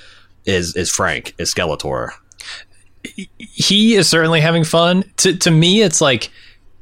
[0.45, 2.09] is is Frank, is Skeletor.
[3.37, 5.03] He is certainly having fun.
[5.17, 6.31] To to me, it's like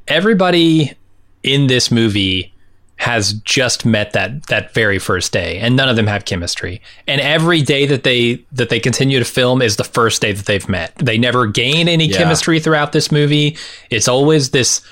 [0.08, 0.96] everybody
[1.42, 2.52] in this movie
[2.96, 6.82] has just met that that very first day and none of them have chemistry.
[7.06, 10.44] And every day that they that they continue to film is the first day that
[10.44, 10.94] they've met.
[10.96, 12.18] They never gain any Yeah.
[12.18, 13.56] chemistry throughout this movie.
[13.88, 14.82] It's always this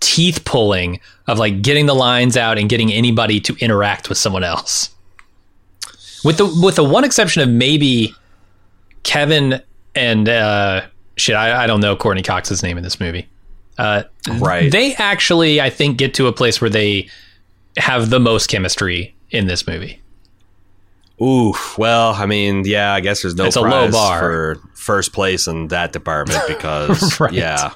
[0.00, 4.44] teeth pulling of like getting the lines out and getting anybody to interact with someone
[4.44, 4.90] else.
[6.22, 8.14] With the with the one exception of maybe
[9.04, 9.60] kevin
[9.94, 10.82] and uh
[11.16, 13.28] shit i, I don't know courteney cox's name in this movie
[13.78, 14.02] uh
[14.38, 14.70] Right.
[14.72, 17.08] they actually i think get to a place where they
[17.76, 20.00] have the most chemistry in this movie
[21.22, 24.18] Ooh, well, I mean, yeah, I guess there's no It's a low bar.
[24.18, 27.32] for first place in that department because, Right.
[27.32, 27.72] yeah,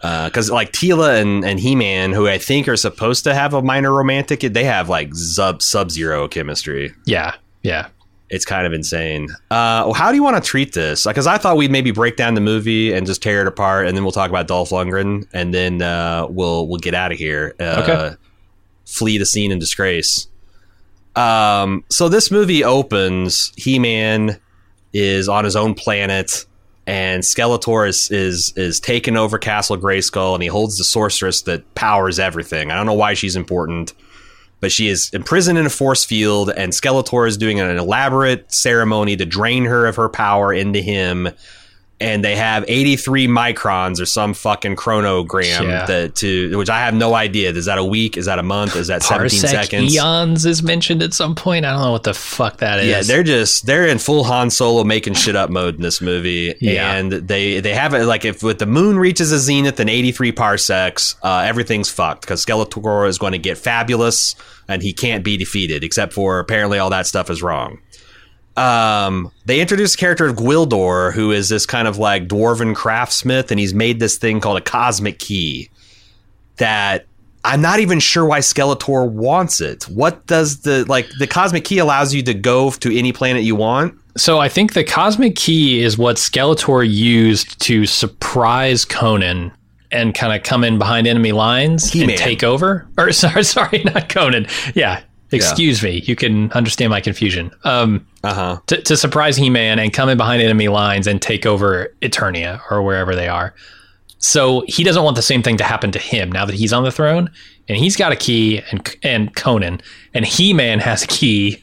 [0.00, 3.60] because like Teela and, and He Man, who I think are supposed to have a
[3.60, 6.94] minor romantic, they have like sub sub zero chemistry.
[7.04, 7.88] yeah yeah
[8.30, 9.30] It's kind of insane.
[9.50, 11.06] Uh, well, how do you want to treat this?
[11.06, 13.96] Because I thought we'd maybe break down the movie and just tear it apart, and
[13.96, 17.54] then we'll talk about Dolph Lundgren, and then uh, we'll we'll get out of here.
[17.58, 18.16] Uh, Okay.
[18.84, 20.28] Flee the scene in disgrace.
[21.16, 23.52] Um, so this movie opens.
[23.56, 24.38] He Man
[24.92, 26.44] is on his own planet,
[26.86, 31.74] and Skeletor is is is taking over Castle Grayskull, and he holds the sorceress that
[31.74, 32.70] powers everything.
[32.70, 33.92] I don't know why she's important
[34.60, 39.16] but she is imprisoned in a force field, and Skeletor is doing an elaborate ceremony
[39.16, 41.28] to drain her of her power into him.
[42.00, 45.84] And they have 83 microns or some fucking chronogram Yeah.
[45.86, 47.50] that to which I have no idea.
[47.50, 48.16] Is that a week?
[48.16, 48.76] Is that a month?
[48.76, 49.94] Is that 17 parsec seconds?
[49.96, 53.02] eons is mentioned at some point i don't know what the fuck that is Yeah,
[53.02, 56.92] they're just they're in full Han Solo making shit up mode in this movie, Yeah.
[56.94, 60.30] and they they have it like if with the moon reaches a zenith in 83
[60.32, 64.36] parsecs, uh, everything's fucked because Skeletor is going to get fabulous
[64.68, 67.78] and he can't be defeated except for apparently all that stuff is wrong.
[68.58, 73.50] Um, they introduced the character of Gwildor, who is this kind of like dwarven craftsmith,
[73.50, 75.70] and he's made this thing called a cosmic key
[76.56, 77.06] that
[77.44, 79.84] I'm not even sure why Skeletor wants it.
[79.84, 83.54] What does the like the cosmic key allows you to go to any planet you
[83.54, 83.94] want?
[84.16, 89.52] So I think the cosmic key is what Skeletor used to surprise Conan
[89.90, 92.10] and kind of come in behind enemy lines He-Man.
[92.10, 92.86] and take over.
[92.98, 94.46] Or sorry, sorry, not Conan.
[94.74, 95.00] Yeah,
[95.32, 96.02] excuse me.
[96.06, 97.50] You can understand my confusion.
[97.64, 98.60] Um, Uh huh.
[98.68, 102.82] to, to surprise He-Man and come in behind enemy lines and take over Eternia or
[102.82, 103.54] wherever they are.
[104.18, 106.82] So he doesn't want the same thing to happen to him now that he's on
[106.82, 107.30] the throne,
[107.68, 109.80] and he's got a key, and and Conan
[110.14, 111.62] and He-Man has a key.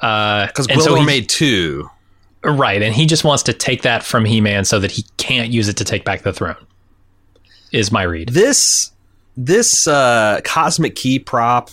[0.00, 1.88] Uh, Because so he- made two.
[2.42, 5.68] Right, and he just wants to take that from He-Man so that he can't use
[5.68, 6.56] it to take back the throne.
[7.72, 8.30] Is my read.
[8.30, 8.92] This
[9.36, 11.70] this uh, cosmic key prop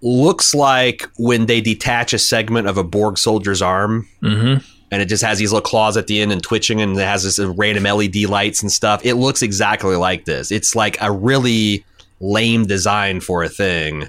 [0.00, 4.08] looks like when they detach a segment of a Borg soldier's arm.
[4.22, 4.64] Mm-hmm.
[4.90, 7.24] and it just has these little claws at the end and twitching and it has
[7.24, 9.04] this random LED lights and stuff.
[9.04, 10.50] It looks exactly like this.
[10.50, 11.84] It's like a really
[12.20, 14.08] lame design for a thing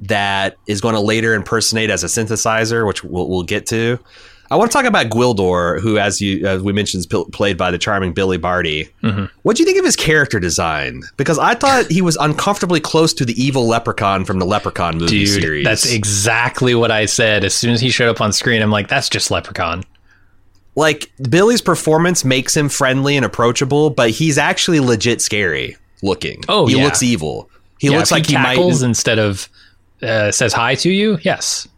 [0.00, 3.98] that is going to later impersonate as a synthesizer, which we'll, we'll get to.
[4.50, 7.56] I want to talk about Gwildor, who, as you as we mentioned, is pil- played
[7.56, 8.88] by the charming Billy Barty.
[9.02, 9.30] Mhm.
[9.42, 11.02] What do you think of his character design?
[11.16, 15.24] Because I thought he was uncomfortably close to the evil leprechaun from the Leprechaun movie
[15.24, 15.64] Dude, series.
[15.64, 17.44] that's exactly what I said.
[17.44, 19.84] As soon as he showed up on screen, I'm like, that's just Leprechaun.
[20.76, 26.42] like Billy's performance makes him friendly and approachable, but he's actually legit scary looking.
[26.48, 26.84] Oh, he yeah.
[26.84, 27.48] looks evil.
[27.78, 28.58] He yeah, looks like he, might.
[28.58, 29.48] instead of
[30.02, 31.18] uh, says hi to you.
[31.22, 31.68] Yes,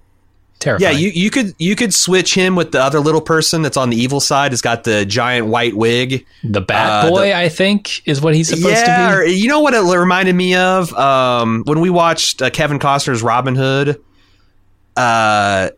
[0.66, 3.90] Yeah, you, you could you could switch him with the other little person that's on
[3.90, 4.52] the evil side.
[4.52, 6.26] Has got the giant white wig.
[6.42, 9.32] the Bat uh, Boy, I think, is what he's supposed yeah, to or, be.
[9.32, 13.54] you know what it reminded me of um, when we watched uh, Kevin Costner's Robin
[13.54, 14.00] Hood.
[14.96, 15.70] Uh,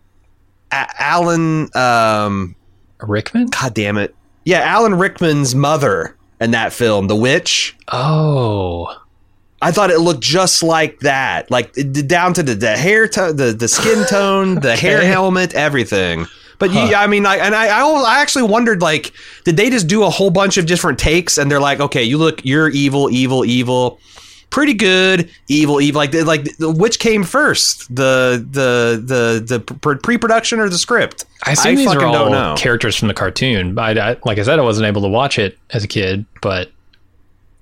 [0.70, 2.54] A- Alan, um,
[3.00, 3.46] Rickman.
[3.46, 7.76] God damn it, yeah, Alan Rickman's mother in that film, The Witch.
[7.88, 8.94] Oh,
[9.60, 11.72] I thought it looked just like that, like
[12.06, 16.26] down to the, the hair tone, the the skin tone, the hair helmet, everything.
[16.58, 16.94] But you, Huh.
[16.96, 19.12] I mean, I, and I, I, actually wondered, like,
[19.44, 22.18] did they just do a whole bunch of different takes, and they're like, okay, you
[22.18, 24.00] look, you're evil, evil, evil,
[24.50, 30.68] pretty good, evil, evil, like, like which came first, the the the the pre-production or
[30.68, 31.26] the script?
[31.46, 32.54] I assume these are all don't know.
[32.58, 33.78] characters from the cartoon.
[33.78, 36.72] I, I, like I said, I wasn't able to watch it as a kid, but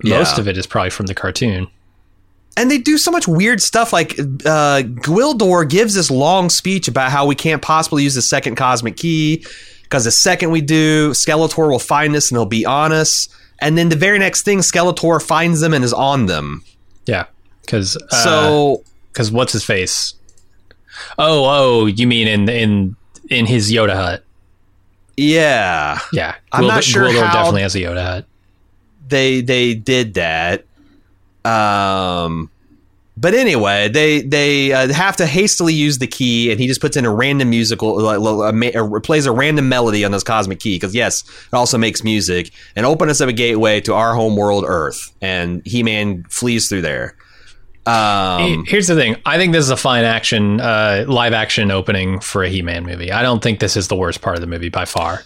[0.03, 0.41] most Yeah.
[0.41, 1.69] of it is probably from the cartoon.
[2.57, 3.93] And they do so much weird stuff.
[3.93, 8.57] Like uh, Gwildor gives this long speech about how we can't possibly use the second
[8.57, 9.45] cosmic key
[9.83, 13.29] because the second we do, Skeletor will find us and he'll be on us.
[13.61, 16.63] And then the very next thing, Skeletor finds them and is on them.
[17.07, 17.27] Yeah,
[17.63, 20.15] because so So because what's his face?
[21.19, 22.97] Oh, oh, you mean in in
[23.31, 24.25] in his Yoda hut?
[25.17, 28.27] yeah, Yeah, I'm not sure Gwildor how- definitely has a Yoda hut.
[29.09, 30.65] they they did that.
[31.47, 32.51] Um,
[33.19, 36.99] but anyway, they they uh, have to hastily use the key, and he just puts
[36.99, 41.25] in a random musical, a, plays a random melody on this cosmic key because yes,
[41.27, 45.63] it also makes music and opens up a gateway to our home world, Earth, and
[45.65, 47.17] He Man flees through there.
[47.87, 52.21] Um, Here's the thing: I think this is a fine action, uh, live action opening
[52.21, 53.13] for a He Man movie.
[53.13, 55.23] I don't think this is the worst part of the movie by far.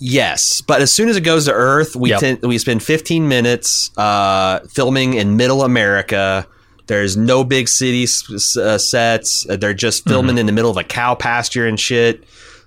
[0.00, 2.42] Yes, but as soon as it goes to Earth, we Yep.
[2.42, 6.46] we spend 15 minutes uh, filming in Middle America.
[6.86, 9.46] There's no big city s- uh, sets.
[9.48, 12.24] Uh, They're just filming in the middle of a cow pasture and shit.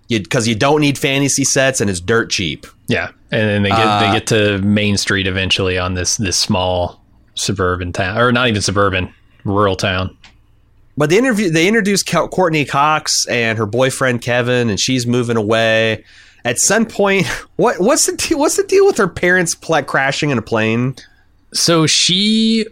[0.09, 2.67] Because you, don't need fantasy sets and it's dirt cheap.
[2.87, 6.37] Yeah, and then they get Uh, they get to Main Street eventually on this this
[6.37, 7.01] small
[7.33, 9.11] suburban town, or not even suburban,
[9.43, 10.15] rural town.
[10.97, 16.03] But they interview they introduce Courteney Cox and her boyfriend Kevin, and she's moving away.
[16.45, 17.25] At some point,
[17.55, 20.95] what what's the deal, what's the deal with her parents pla- crashing in a plane?
[21.53, 22.65] So she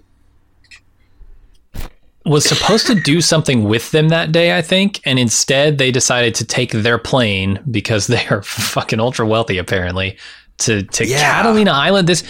[2.26, 6.36] was supposed to do something with them that day, I think, and instead they decided
[6.36, 10.18] to take their plane because they are fucking ultra wealthy apparently
[10.60, 11.20] to to Yeah.
[11.20, 12.08] Catalina Island.
[12.08, 12.24] This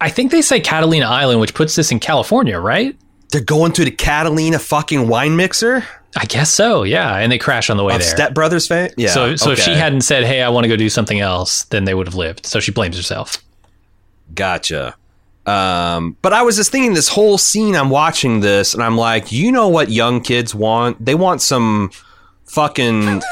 [0.00, 2.96] I think they say Catalina Island, which puts this in California, right?
[3.32, 5.84] They're going to the Catalina fucking wine mixer
[6.16, 7.16] I guess so, yeah.
[7.16, 8.06] And they crash on the way there.
[8.06, 8.90] Step Brothers fame.
[8.96, 9.10] Yeah.
[9.10, 11.84] so so if she hadn't said, "Hey, I want to go do something else," then
[11.84, 12.44] they would have lived.
[12.44, 13.42] So she blames herself.
[14.34, 14.94] Gotcha.
[15.46, 17.74] Um, but I was just thinking this whole scene.
[17.74, 21.02] I'm watching this, and I'm like, you know what young kids want?
[21.04, 21.90] They want some
[22.44, 23.22] fucking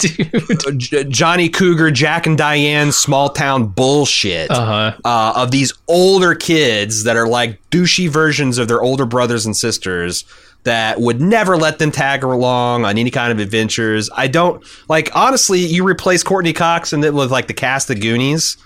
[0.00, 0.78] Dude.
[0.78, 4.92] J- Johnny Cougar, Jack and Diane, small town bullshit Uh-huh.
[5.04, 9.56] uh, of these older kids that are like douchey versions of their older brothers and
[9.56, 10.24] sisters
[10.64, 14.10] that would never let them tag along on any kind of adventures.
[14.14, 15.60] I don't like honestly.
[15.60, 18.56] You replace Courteney Cox and it with like the cast of Goonies,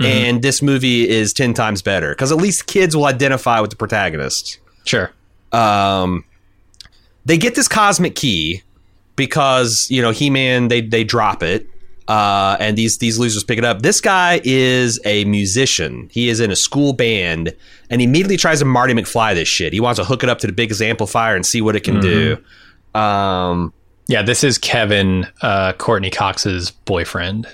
[0.00, 3.76] and this movie is ten times better because at least kids will identify with the
[3.76, 5.12] protagonist Sure.
[5.52, 6.24] um,
[7.24, 8.62] they get this cosmic key
[9.16, 11.66] because you know He-Man they they drop it
[12.08, 13.82] uh, and these these losers pick it up.
[13.82, 16.08] This guy is a musician.
[16.12, 17.54] He is in a school band,
[17.90, 19.72] and he immediately tries to Marty McFly this shit.
[19.72, 22.00] He wants to hook it up to the biggest amplifier and see what it can
[22.00, 22.36] do.
[22.94, 23.72] Um,
[24.06, 27.46] Yeah, this is Kevin, uh, Courteney Cox's boyfriend.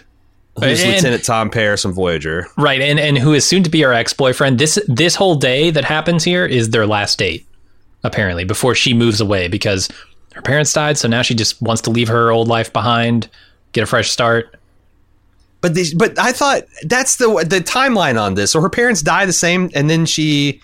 [0.58, 2.48] who's And- Lieutenant Tom Paris from Voyager?
[2.56, 4.58] Right, and and who is soon to be our ex boyfriend.
[4.58, 7.46] This this whole day that happens here is their last date,
[8.02, 9.88] apparently, before she moves away because
[10.34, 10.98] her parents died.
[10.98, 13.28] So now she just wants to leave her old life behind,
[13.72, 14.56] get a fresh start.
[15.60, 18.50] But the, but I thought that's the the timeline on this.
[18.52, 20.60] So her parents die the same, and then she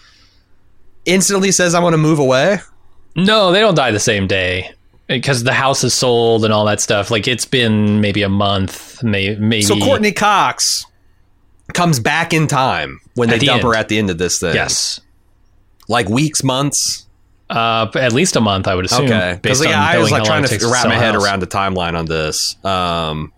[1.04, 2.60] instantly says, "I want to move away."
[3.14, 4.70] No, they don't die the same day
[5.06, 7.10] because the house is sold and all that stuff.
[7.10, 9.62] Like it's been maybe a month, may, maybe.
[9.62, 10.86] So Courteney Cox
[11.74, 14.54] comes back in time when they the dump her at the end of this thing.
[14.54, 15.00] yes,
[15.88, 17.05] like weeks, months.
[17.48, 19.06] Uh, at least a month, I would assume.
[19.06, 21.24] Okay, because based yeah, on I was like trying to wrap my head house.
[21.24, 22.56] around the timeline on this.
[22.64, 23.32] Um,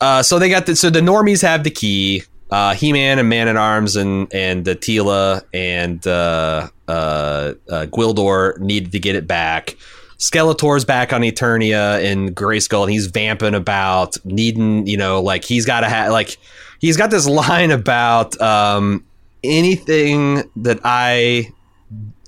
[0.00, 2.22] uh, so they got the so the normies have the key.
[2.50, 7.86] Uh, He Man and Man at Arms and and the Teela and uh, uh, uh,
[7.86, 9.76] Gwildor needed to get it back.
[10.18, 15.66] Skeletor's back on Eternia in Grayskull, and he's vamping about needing, you know, like he's
[15.66, 16.38] got to have, like,
[16.78, 19.04] he's got this line about um,
[19.42, 21.52] anything that I,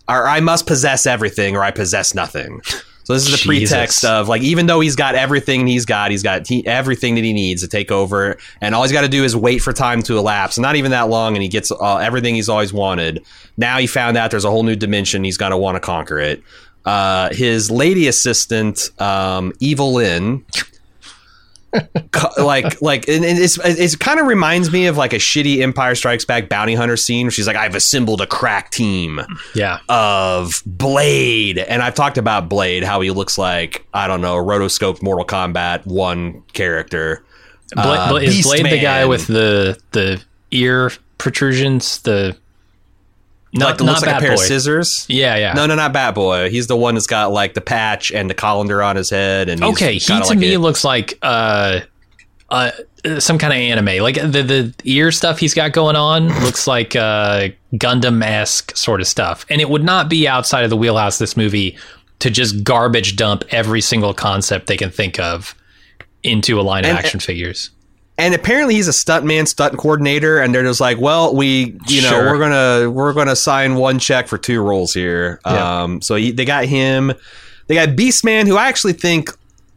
[0.09, 2.61] or I must possess everything, or I possess nothing.
[3.05, 3.71] So this is the Jesus.
[3.71, 7.23] pretext of like, even though he's got everything he's got, he's got he, everything that
[7.23, 10.03] he needs to take over, and all he's got to do is wait for time
[10.03, 10.59] to elapse.
[10.59, 13.25] Not even that long, and he gets uh, everything he's always wanted.
[13.57, 15.23] Now he found out there's a whole new dimension.
[15.23, 16.42] He's going to want to conquer it.
[16.85, 20.45] Uh, his lady assistant, um, Evil-Lyn,
[22.38, 25.94] like like and and it's it kind of reminds me of like a shitty Empire
[25.94, 27.26] Strikes Back bounty hunter scene.
[27.26, 29.20] Where she's like, I've assembled a crack team
[29.55, 34.37] Yeah, of Blade, and I've talked about Blade, how he looks like I don't know,
[34.37, 37.24] a rotoscoped Mortal Kombat one character.
[37.74, 42.00] Bla- Uh, is Blade the guy with the the ear protrusions?
[42.02, 42.37] The
[43.59, 45.07] not like not looks like a pair of scissors.
[45.09, 45.53] Yeah, yeah.
[45.55, 46.51] No, no, not Bat Boy.
[46.51, 49.49] He's the one that's got like the patch and the colander on his head.
[49.49, 51.81] And he's okay, he to like me a- looks like uh,
[52.51, 52.71] uh,
[53.19, 54.03] some kind of anime.
[54.03, 59.01] Like the the ear stuff he's got going on looks like uh, Gundam esque sort
[59.01, 61.77] of stuff, and it would not be outside of the wheelhouse this movie
[62.21, 65.54] to just garbage dump every single concept they can think of
[66.23, 67.71] into a line of And- action figures.
[68.19, 72.08] And apparently he's a stuntman, stunt coordinator, and they're just like, well, we, you know,
[72.10, 72.31] Sure.
[72.33, 75.40] we're gonna we're gonna sign one check for two roles here.
[75.46, 75.83] Yeah.
[75.83, 77.12] Um, so he, they got him.
[77.67, 79.31] They got Beastman, who I actually think.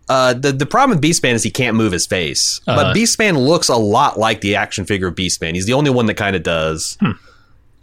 [0.08, 2.82] Uh, the the problem with Beastman is he can't move his face, Uh-huh.
[2.84, 5.54] but Beastman looks a lot like the action figure of Beastman.
[5.54, 6.98] He's the only one that kind of does.
[7.00, 7.12] Hmm.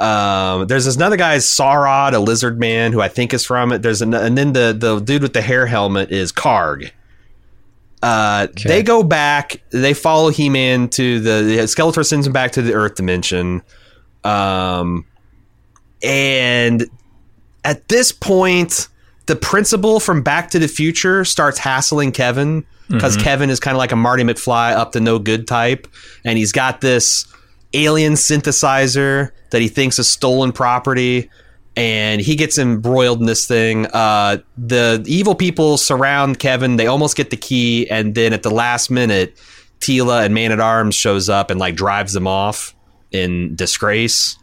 [0.05, 3.83] Um, there's this another guy, Saurod, a lizard man, who I think is from it.
[3.83, 6.91] There's an, and then the the dude with the hair helmet is Karg.
[8.03, 9.63] Uh, They go back.
[9.71, 13.63] They follow He Man to the, the Skeletor sends him back to the Earth dimension.
[14.25, 15.05] Um,
[16.03, 16.87] and
[17.65, 18.89] at this point,
[19.27, 23.79] the principal from Back to the Future starts hassling Kevin because Kevin is kind of
[23.79, 25.89] like a Marty McFly up to no good type,
[26.25, 27.27] and he's got this
[27.75, 31.29] alien synthesizer that he thinks is stolen property.
[31.77, 33.87] And he gets embroiled in this thing.
[33.87, 36.77] Uh, the evil people surround Kevin.
[36.77, 39.37] They almost get the key, and then at the last minute,
[39.81, 42.75] Teela and Man at Arms shows up and like drives them off
[43.13, 44.39] in disgrace.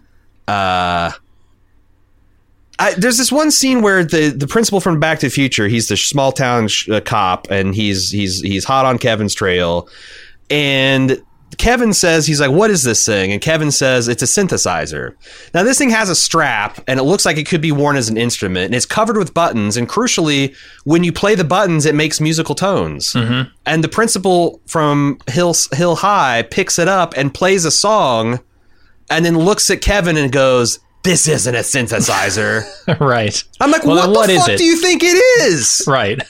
[0.47, 1.11] Uh,
[2.79, 5.87] I, there's this one scene where the the principal from Back to the Future, he's
[5.87, 9.87] the small town sh- uh, cop, and he's he's he's hot on Kevin's trail,
[10.49, 11.21] and
[11.57, 15.15] Kevin says he's like, "What is this thing?" And Kevin says it's a synthesizer.
[15.53, 18.09] Now this thing has a strap, and it looks like it could be worn as
[18.09, 19.77] an instrument, and it's covered with buttons.
[19.77, 23.13] And crucially, when you play the buttons, it makes musical tones.
[23.13, 23.49] Mm-hmm.
[23.65, 28.39] And the principal from Hill Hill High picks it up and plays a song,
[29.09, 30.79] and then looks at Kevin and goes.
[31.03, 32.63] This isn't a synthesizer.
[33.01, 33.43] right.
[33.59, 34.57] I'm like, Well, what the what fuck it?
[34.57, 35.83] do you think it is?
[35.85, 36.21] Right.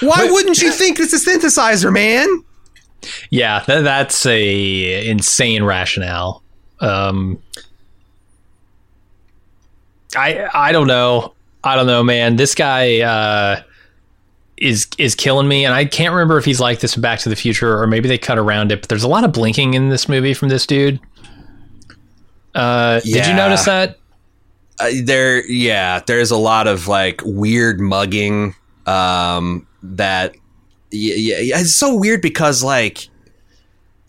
[0.00, 2.44] Why wouldn't you think it's a synthesizer, man?
[3.30, 6.42] Yeah, th- that's a insane rationale.
[6.80, 7.42] Um,
[10.16, 11.34] I I don't know.
[11.62, 12.36] I don't know, man.
[12.36, 13.62] This guy uh,
[14.56, 17.28] is is killing me, and I can't remember if he's like this in Back to
[17.28, 18.80] the Future or maybe they cut around it.
[18.80, 21.00] But there's a lot of blinking in this movie from this dude.
[22.54, 23.98] Uh, Did you notice that?
[24.80, 28.54] Uh, there, yeah, there's a lot of like weird mugging.
[28.86, 30.34] Um, that
[30.90, 33.08] yeah, yeah, it's so weird because like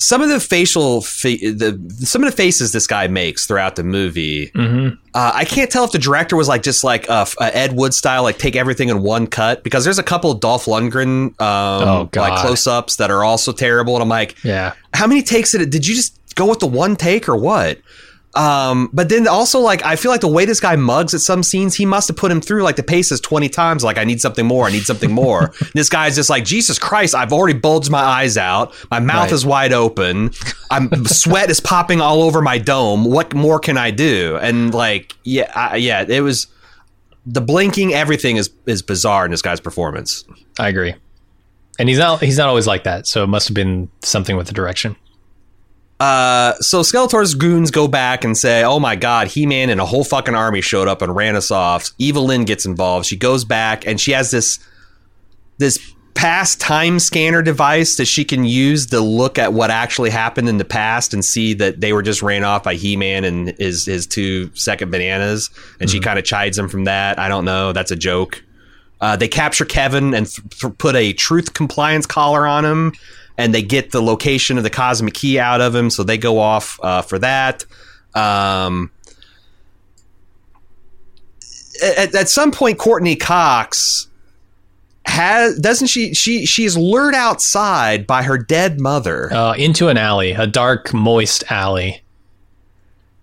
[0.01, 3.83] some of the facial fa- the some of the faces this guy makes throughout the
[3.83, 4.47] movie.
[4.51, 4.95] Mm-hmm.
[5.13, 7.93] Uh, I can't tell if the director was like just like f- uh, Ed Wood
[7.93, 11.87] style, like take everything in one cut because there's a couple of Dolph Lundgren um,
[11.87, 14.73] Oh, like close ups that are also terrible, and I'm like, Yeah.
[14.93, 15.69] how many takes did it?
[15.69, 17.79] Did you just go with the one take or what?
[18.35, 21.41] Um, but then also like I feel like the way this guy mugs at some
[21.41, 23.83] scenes, he must have put him through like the paces twenty times.
[23.83, 25.51] Like I need something more, I need something more.
[25.73, 27.15] this guy's just like Jesus Christ!
[27.15, 29.31] I've already bulged my eyes out, my mouth Right.
[29.31, 30.29] is wide open,
[30.69, 33.05] I'm sweat is popping all over my dome.
[33.05, 34.37] What more can I do?
[34.39, 36.45] And like yeah, I, yeah, it was
[37.25, 37.95] the blinking.
[37.95, 40.23] Everything is is bizarre in this guy's performance.
[40.59, 40.93] I agree.
[41.79, 44.45] And he's not he's not always like that, so it must have been something with
[44.45, 44.95] the direction.
[45.99, 50.03] Uh, so Skeletor's goons go back and say, "Oh my God, He-Man and a whole
[50.03, 53.05] fucking army showed up and ran us off." Evil-Lyn gets involved.
[53.05, 54.59] She goes back and she has this
[55.57, 55.77] this
[56.13, 60.57] past time scanner device that she can use to look at what actually happened in
[60.57, 64.07] the past and see that they were just ran off by He-Man and his his
[64.07, 65.49] two second bananas.
[65.79, 67.19] And she kind of chides him from that.
[67.19, 67.73] I don't know.
[67.73, 68.43] That's a joke.
[69.01, 72.93] Uh, they capture Kevin and th- put a truth compliance collar on him,
[73.39, 75.89] and they get the location of the cosmic key out of him.
[75.89, 77.63] So they go off uh, for that.
[78.13, 78.91] Um,
[81.81, 84.07] at, at some point, Courteney Cox
[85.05, 90.31] has doesn't she she she's lured outside by her dead mother, Uh, into an alley,
[90.31, 92.01] a dark, moist alley.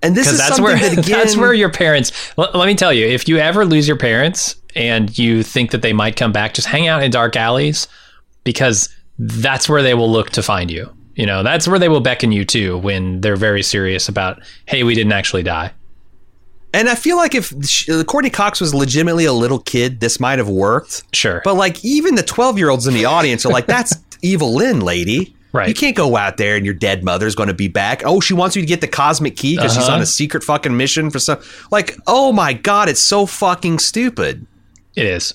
[0.02, 2.10] and this is that's where that again that's where your parents.
[2.38, 5.82] Let, let me tell you, if you ever lose your parents and you think that
[5.82, 7.86] they might come back, just hang out in dark alleys
[8.44, 8.88] because
[9.18, 10.92] that's where they will look to find you.
[11.14, 14.82] You know, that's where they will beckon you to when they're very serious about, hey,
[14.82, 15.72] we didn't actually die.
[16.74, 20.38] And I feel like if sh- Courteney Cox was legitimately a little kid, this might
[20.38, 21.04] have worked.
[21.14, 24.80] Sure, But like even the 12 year olds in the audience are like, that's evil-Lyn,
[24.80, 25.34] lady.
[25.52, 25.68] Right.
[25.68, 28.02] You can't go out there and your dead mother's going to be back.
[28.04, 29.94] Oh, she wants you to get the cosmic key because she's Uh-huh.
[29.96, 31.38] on a secret fucking mission for some.
[31.70, 34.46] Like, oh my God, it's so fucking stupid.
[34.96, 35.32] it is.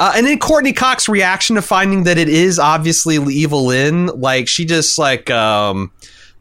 [0.00, 4.64] Uh, and then Courteney Cox's reaction to finding that it is obviously evil-Lyn, like she
[4.64, 5.92] just like um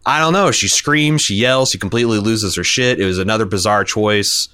[0.05, 2.99] I don't know, she screams, she yells, she completely loses her shit.
[3.01, 4.47] It was another bizarre choice.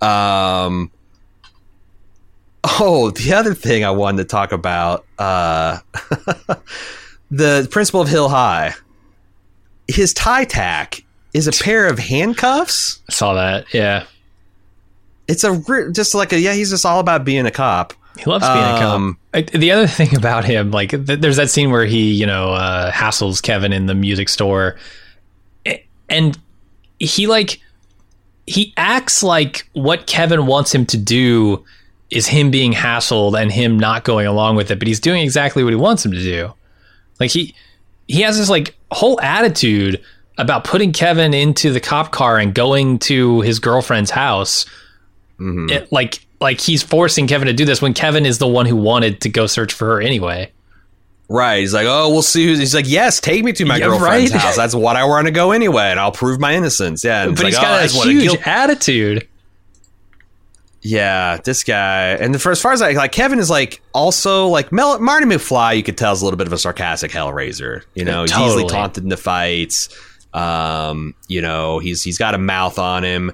[0.00, 0.90] Um
[2.64, 5.78] Oh, the other thing I wanted to talk about, uh
[7.30, 8.74] the principal of Hill High.
[9.86, 13.00] His tie tack is a pair of handcuffs.
[13.08, 13.72] I saw that.
[13.72, 14.04] Yeah,
[15.28, 17.92] It's a just like a yeah, he's just all about being a cop.
[18.20, 18.94] He loves being a cop.
[18.94, 22.26] Um, I- The other thing about him, like, th- there's that scene where he, you
[22.26, 24.76] know, uh, hassles Kevin in the music store,
[26.08, 26.38] and
[26.98, 27.60] he like
[28.46, 31.64] he acts like what Kevin wants him to do
[32.10, 35.62] is him being hassled and him not going along with it, but he's doing exactly
[35.62, 36.52] what he wants him to do.
[37.20, 37.54] Like he
[38.08, 40.02] he has this like whole attitude
[40.36, 44.66] about putting Kevin into the cop car and going to his girlfriend's house.
[45.70, 48.76] It, like like he's forcing Kevin to do this when Kevin is the one who
[48.76, 50.50] wanted to go search for her anyway.
[51.28, 51.60] Right.
[51.60, 52.44] He's like, oh, we'll see.
[52.46, 54.40] Who's, he's like, yes, take me to my Yeah, girlfriend's right.
[54.40, 54.56] house.
[54.56, 57.04] That's what I want to go anyway, and I'll prove my innocence.
[57.04, 57.26] Yeah.
[57.26, 59.28] But he's like, oh, got that's a huge guilt- attitude.
[60.82, 64.72] Yeah, this guy, and for as far as I like, Kevin is like also like
[64.72, 65.76] Mel- Marty McFly.
[65.76, 67.82] You could tell is a little bit of a sarcastic hellraiser.
[67.94, 69.90] You know, he's easily taunted in the fights.
[70.32, 73.30] Um, you know, he's he's got a mouth on him.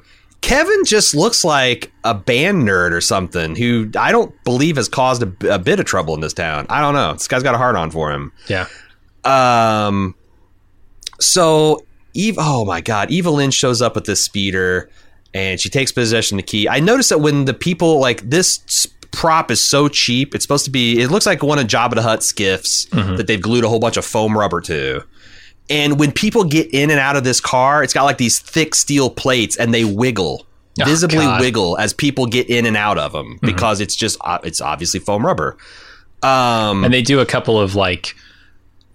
[0.46, 5.24] Kevin just looks like a band nerd or something who I don't believe has caused
[5.24, 6.66] a, a bit of trouble in this town.
[6.70, 7.14] I don't know.
[7.14, 8.30] This guy's got a heart on for him.
[8.46, 8.68] Yeah.
[9.24, 10.14] Um,
[11.18, 11.84] so
[12.14, 14.88] Eve, oh my God, Evil-Lyn shows up with this speeder,
[15.34, 16.68] and she takes possession of the key.
[16.68, 20.70] I noticed that when the people like this prop is so cheap, it's supposed to
[20.70, 21.00] be.
[21.00, 22.84] It looks like one of Jabba the Hutt skiffs
[23.16, 25.02] that they've glued a whole bunch of foam rubber to.
[25.68, 28.74] And when people get in and out of this car, it's got like these thick
[28.74, 30.46] steel plates, and they wiggle.
[30.80, 31.40] Oh, Visibly God.
[31.40, 35.00] wiggle as people get in and out of them because it's just uh, it's obviously
[35.00, 35.56] foam rubber.
[36.22, 38.14] Um, And they do a couple of like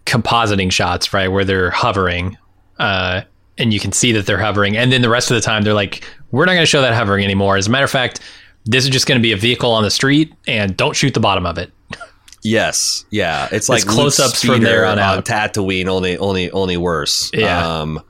[0.06, 2.38] compositing shots, right, where they're hovering,
[2.80, 3.22] uh,
[3.58, 4.78] and you can see that they're hovering.
[4.78, 6.94] And then the rest of the time, they're like, "We're not going to show that
[6.94, 8.20] hovering anymore." As a matter of fact,
[8.66, 11.20] this is just going to be a vehicle on the street, and don't shoot the
[11.20, 11.72] bottom of it.
[12.44, 15.26] Yes, yeah, it's like close-ups from there on out.
[15.26, 17.30] Tatooine, only, only, only worse.
[17.34, 17.82] Yeah.
[17.82, 18.02] Um,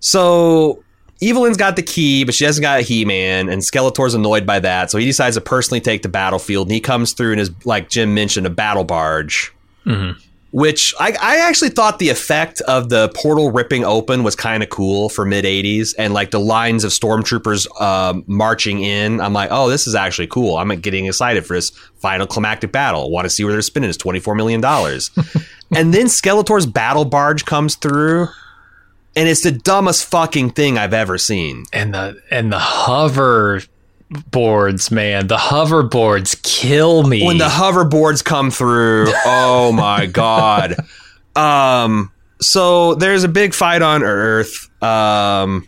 [0.00, 0.82] so
[1.20, 4.90] Evil-Lyn's got the key, but she hasn't got a He-Man, and Skeletor's annoyed by that.
[4.90, 7.88] So he decides to personally take the battlefield, and he comes through in his, like
[7.90, 9.52] Jim mentioned, a battle barge.
[9.84, 10.18] Mm-hmm.
[10.52, 14.68] Which I, I actually thought the effect of the portal ripping open was kind of
[14.68, 19.20] cool for mid 80s and like the lines of stormtroopers um, marching in.
[19.20, 20.58] I'm like, oh, this is actually cool.
[20.58, 23.10] I'm getting excited for this final climactic battle.
[23.10, 24.62] Want to see where they're spending this $24 million.
[25.74, 28.28] and then Skeletor's battle barge comes through
[29.14, 31.64] and it's the dumbest fucking thing I've ever seen.
[31.72, 33.62] And the and the hover
[34.30, 37.24] boards, man, the hoverboards kill me.
[37.24, 40.76] when the hoverboards come through oh my god
[41.36, 42.10] um
[42.40, 45.66] so there's a big fight on earth um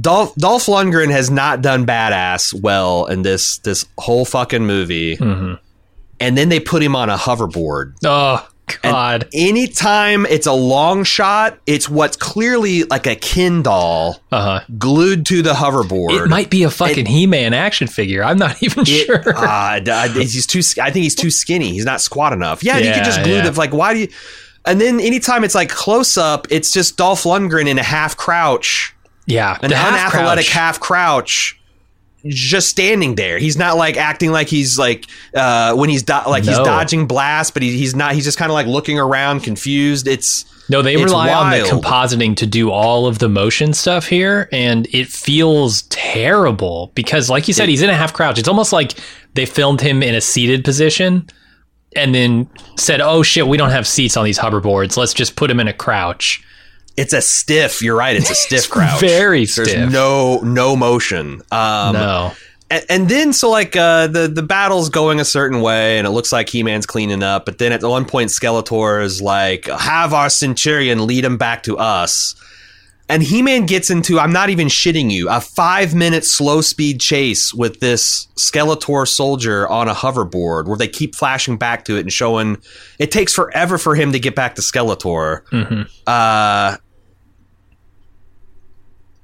[0.00, 5.54] Dolph, Dolph Lundgren has not done badass well in this this whole fucking movie, Mm-hmm.
[6.18, 7.94] and then they put him on a hoverboard.
[8.04, 8.44] oh
[8.82, 14.60] And God, anytime it's a long shot, it's what's clearly like a Ken doll uh
[14.60, 14.64] huh.
[14.78, 16.12] glued to the hoverboard.
[16.24, 18.24] It might be a fucking He-Man action figure.
[18.24, 19.22] I'm not even It- sure.
[19.36, 20.60] uh, he's too.
[20.82, 21.72] I think he's too skinny.
[21.72, 22.64] He's not squat enough.
[22.64, 23.48] Yeah, you Yeah, could just glue yeah.
[23.50, 23.72] the like.
[23.74, 24.08] Why do you?
[24.64, 28.94] And then anytime it's like close up, it's just Dolph Lundgren in a half crouch,
[29.26, 31.60] yeah, an unathletic half crouch,
[32.26, 33.38] just standing there.
[33.38, 37.54] He's not like acting like he's like uh, when he's do- like he's dodging blast,
[37.54, 38.14] but he, he's not.
[38.14, 40.08] He's just kind of like looking around, confused.
[40.08, 44.06] It's No, they It's rely on the compositing to do all of the motion stuff
[44.06, 48.38] here, and it feels terrible because, like you said, he's in a half crouch.
[48.38, 48.94] It's almost like
[49.34, 51.28] they filmed him in a seated position
[51.94, 54.96] and then said, "Oh shit, we don't have seats on these hoverboards.
[54.96, 56.42] Let's just put him in a crouch."
[56.96, 57.82] It's a stiff.
[57.82, 58.16] You're right.
[58.16, 59.00] It's a stiff crouch.
[59.00, 59.90] very There's stiff.
[59.90, 61.42] no no motion.
[61.50, 62.32] Um, no,
[62.70, 66.10] and, and then so like uh, the the battle's going a certain way, and it
[66.10, 67.44] looks like He Man's cleaning up.
[67.44, 71.76] But then at one point, Skeletor is like, "Have our Centurion lead him back to
[71.78, 72.34] us."
[73.06, 77.02] And He Man gets into I'm not even shitting you a five minute slow speed
[77.02, 82.00] chase with this Skeletor soldier on a hoverboard where they keep flashing back to it
[82.00, 82.56] and showing
[82.98, 85.42] it takes forever for him to get back to Skeletor.
[86.06, 86.78] Uh,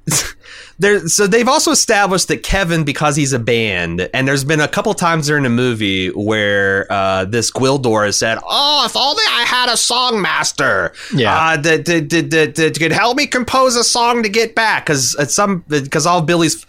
[0.79, 4.69] there so they've also established that Kevin because he's a band and there's been a
[4.69, 9.43] couple times during the movie where uh, this Gwildor has said oh if only I
[9.47, 11.37] had a song master Yeah.
[11.37, 14.87] uh, that, that, that, that, that could help me compose a song to get back
[14.87, 16.65] because some because all Billy's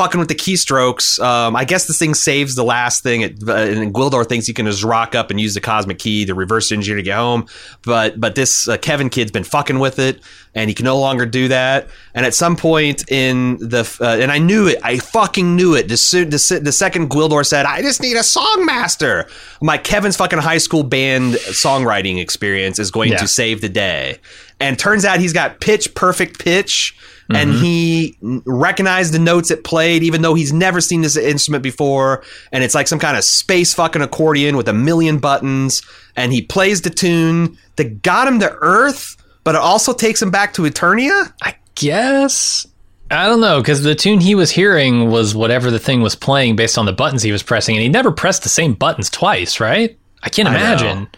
[0.00, 3.54] fucking with the keystrokes um, I guess this thing saves the last thing it, uh,
[3.54, 6.72] and Gwildor thinks he can just rock up and use the cosmic key to reverse
[6.72, 7.46] engineer to get home
[7.82, 10.20] but but this uh, Kevin kid's been fucking with it
[10.54, 11.88] and he can no longer do that.
[12.14, 15.88] And at some point in the, uh, and I knew it, I fucking knew it.
[15.88, 15.94] The,
[16.28, 19.30] the, the second Gwildor said, "I just need a songmaster,"
[19.62, 23.18] my Kevin's fucking high school band songwriting experience is going Yeah.
[23.18, 24.18] to save the day.
[24.58, 26.96] And turns out he's got pitch perfect pitch.
[27.32, 32.22] And he recognized the notes it played, even though he's never seen this instrument before.
[32.52, 35.82] And it's like some kind of space fucking accordion with a million buttons.
[36.16, 40.30] And he plays the tune that got him to Earth, but it also takes him
[40.30, 41.32] back to Eternia.
[41.42, 42.66] I guess.
[43.12, 46.54] I don't know because the tune he was hearing was whatever the thing was playing
[46.56, 49.58] based on the buttons he was pressing, and he never pressed the same buttons twice,
[49.58, 49.98] right?
[50.22, 50.58] I can't I know.
[50.58, 51.08] imagine.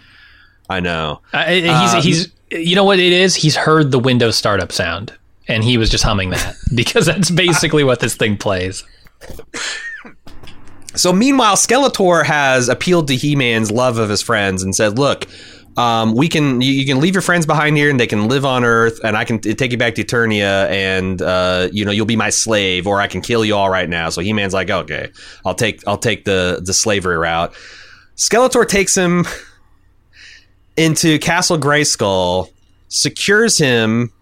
[0.71, 1.21] I know.
[1.35, 3.35] I, he's Um, he's you know what it is?
[3.35, 5.13] He's heard the Windows startup sound,
[5.49, 8.85] and he was just humming that because that's basically what this thing plays.
[10.95, 15.27] So meanwhile, Skeletor has appealed to He-Man's love of his friends and said, "Look,
[15.77, 18.45] um, we can you, you, can leave your friends behind here and they can live
[18.45, 21.93] on Earth, and I can t- take you back to Eternia, and uh, you know
[21.93, 24.71] you'll be my slave, or I can kill you all right now." So He-Man's like,
[24.71, 25.11] "Okay,
[25.47, 27.55] I'll take I'll take the the slavery route."
[28.17, 29.25] Skeletor takes him
[30.77, 32.51] into Castle Grayskull,
[32.89, 34.13] secures him,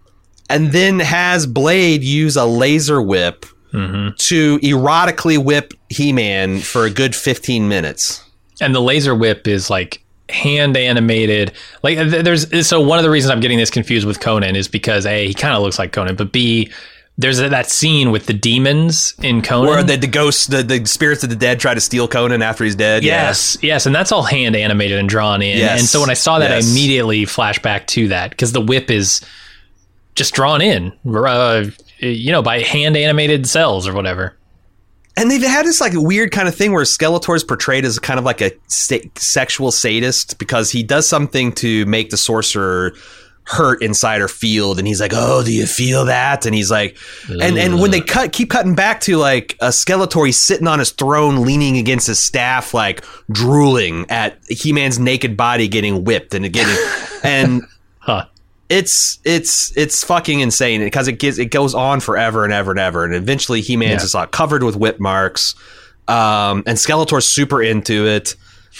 [0.51, 4.15] and then has Blade use a laser whip mm-hmm.
[4.17, 8.23] to erotically whip He Man for a good 15 minutes.
[8.59, 11.53] And the laser whip is like hand animated.
[11.83, 15.05] Like there's so one of the reasons I'm getting this confused with Conan is because
[15.05, 16.71] A, he kind of looks like Conan, but B,
[17.17, 21.23] there's that scene with the demons in Conan, where the, the ghosts, the, the spirits
[21.23, 23.03] of the dead, try to steal Conan after he's dead.
[23.03, 23.73] Yes, yeah.
[23.73, 25.57] yes, and that's all hand animated and drawn in.
[25.57, 25.79] Yes.
[25.79, 26.67] And so when I saw that, yes.
[26.67, 29.21] I immediately flashed back to that because the whip is
[30.15, 31.65] just drawn in, uh,
[31.99, 34.37] you know, by hand animated cells or whatever.
[35.17, 38.17] And they've had this like weird kind of thing where Skeletor is portrayed as kind
[38.17, 42.93] of like a sexual sadist because he does something to make the sorcerer
[43.43, 46.95] hurt inside her field and he's like oh do you feel that and he's like
[47.41, 50.77] and and when they cut keep cutting back to like a skeletor he's sitting on
[50.77, 56.53] his throne leaning against his staff like drooling at he-man's naked body getting whipped and
[56.53, 56.77] getting
[57.23, 57.63] and
[58.71, 62.79] it's it's it's fucking insane because it gets it goes on forever and ever and
[62.79, 63.97] ever and eventually he-man's yeah.
[63.97, 65.55] just like covered with whip marks
[66.07, 68.35] um and skeletor's super into it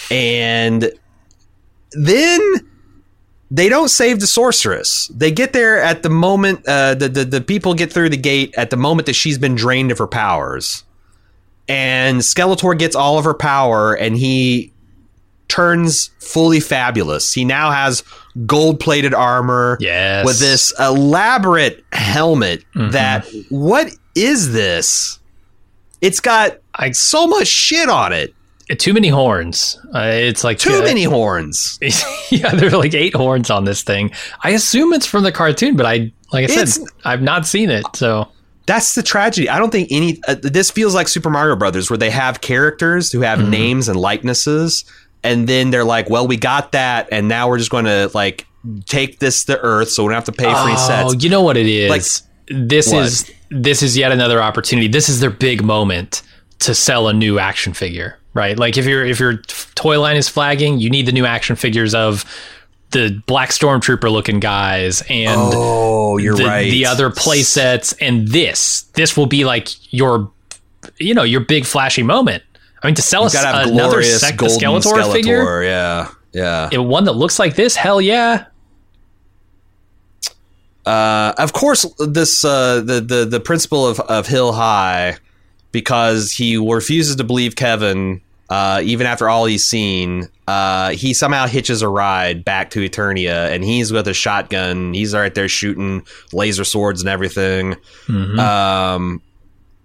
[0.10, 0.92] and
[1.92, 2.42] then
[3.52, 5.12] they don't save the sorceress.
[5.14, 8.56] They get there at the moment uh, the, the the people get through the gate
[8.58, 10.86] at the moment that she's been drained of her powers,
[11.68, 14.72] and Skeletor gets all of her power, and he
[15.52, 17.34] turns fully fabulous.
[17.34, 18.04] He now has
[18.46, 20.26] gold plated armor, yes.
[20.26, 22.64] with this elaborate helmet.
[22.74, 22.92] Mm-hmm.
[22.92, 25.20] That what is this?
[26.00, 28.34] It's got I, so much shit on it
[28.80, 29.78] too many horns.
[29.94, 31.78] Uh, it's like too uh, many horns.
[32.30, 34.12] yeah, there's like eight horns on this thing.
[34.44, 37.84] I assume it's from the cartoon, but I, like I said, I've not seen it.
[37.94, 38.30] So
[38.68, 39.50] that's the tragedy.
[39.50, 40.22] I don't think any.
[40.28, 43.50] Uh, this feels like Super Mario Brothers, where they have characters who have mm-hmm.
[43.50, 44.86] names and likenesses,
[45.24, 48.48] and then they're like, "Well, we got that, and now we're just going to like
[48.86, 51.30] take this to Earth, so we don't have to pay for oh, any sets." You
[51.30, 51.90] know what it is?
[51.90, 52.04] Like,
[52.48, 53.06] this what?
[53.06, 54.88] is this is yet another opportunity.
[54.88, 56.22] This is their big moment
[56.60, 58.58] to sell a new action figure right?
[58.58, 59.38] Like if your if your
[59.76, 62.26] toy line is flagging, you need the new action figures of
[62.92, 66.70] the black stormtrooper looking guys and oh, you're the, right.
[66.70, 70.30] the other play sets and this this will be like your
[70.98, 72.44] you know your big flashy moment.
[72.82, 77.40] I mean to sell us another sec- Skeletor, Skeletor figure, yeah, yeah, one that looks
[77.40, 78.46] like this, hell yeah.
[80.86, 85.18] Uh, of course, this uh, the the the principle of of Hill High
[85.72, 90.28] because he refuses to believe Kevin, uh, even after all he's seen.
[90.48, 94.94] Uh, he somehow hitches a ride back to Eternia, and he's with a shotgun.
[94.94, 97.76] He's right there shooting laser swords and everything.
[98.08, 98.40] Mm-hmm.
[98.40, 99.22] Um,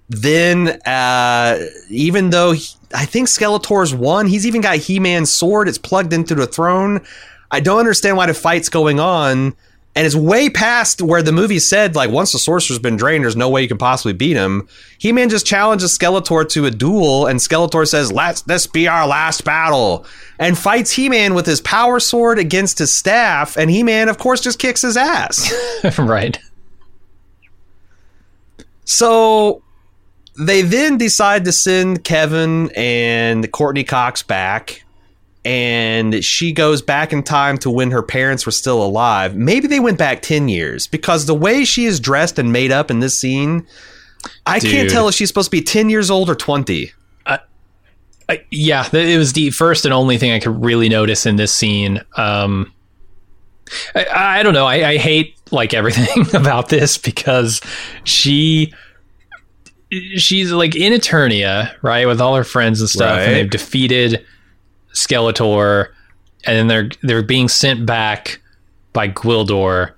[0.08, 2.66] then, uh, even though he,
[2.96, 5.68] I think Skeletor's won, he's even got He Man's sword.
[5.68, 7.04] It's plugged into the throne.
[7.50, 9.54] I don't understand why the fight's going on
[9.96, 13.34] and it's way past where the movie said like once the sorcerer's been drained there's
[13.34, 14.68] no way you can possibly beat him
[14.98, 19.44] he-man just challenges skeletor to a duel and skeletor says Let's this be our last
[19.44, 20.04] battle
[20.38, 24.58] and fights he-man with his power sword against his staff and he-man of course just
[24.58, 25.52] kicks his ass
[25.98, 26.38] right
[28.84, 29.62] so
[30.38, 34.84] they then decide to send kevin and Courteney cox back
[35.46, 39.36] and she goes back in time to when her parents were still alive.
[39.36, 42.90] Maybe they went back 10 years because the way she is dressed and made up
[42.90, 43.64] in this scene,
[44.44, 44.72] I Dude.
[44.72, 46.90] can't tell if she's supposed to be 10 years old or 20.
[47.26, 47.38] Uh,
[48.28, 51.54] I, yeah, it was the first and only thing I could really notice in this
[51.54, 52.00] scene.
[52.16, 52.72] Um,
[53.94, 54.06] I,
[54.40, 54.66] I, don't know.
[54.66, 57.60] I, I hate like everything about this because
[58.02, 58.74] she
[59.90, 63.22] she's like in Eternia, right, with all her friends and stuff, right.
[63.22, 64.24] and they've defeated
[64.92, 65.88] Skeletor,
[66.44, 68.40] and then they're they're being sent back
[68.92, 69.92] by Gwildor,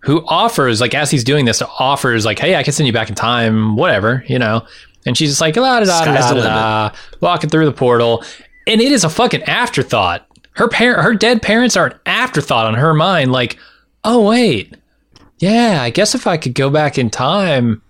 [0.00, 3.08] who offers like as he's doing this, offers like, "Hey, I can send you back
[3.08, 4.66] in time, whatever," you know.
[5.04, 8.24] And she's just like, la da da da da, walking through the portal,
[8.66, 10.26] and it is a fucking afterthought.
[10.52, 13.32] Her parent, her dead parents are an afterthought on her mind.
[13.32, 13.58] Like,
[14.04, 14.76] oh wait,
[15.38, 17.82] yeah, I guess if I could go back in time,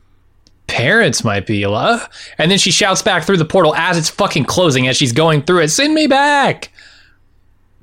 [0.72, 2.08] parents might be alive.
[2.38, 5.42] And then she shouts back through the portal as it's fucking closing as she's going
[5.42, 6.70] through it, send me back.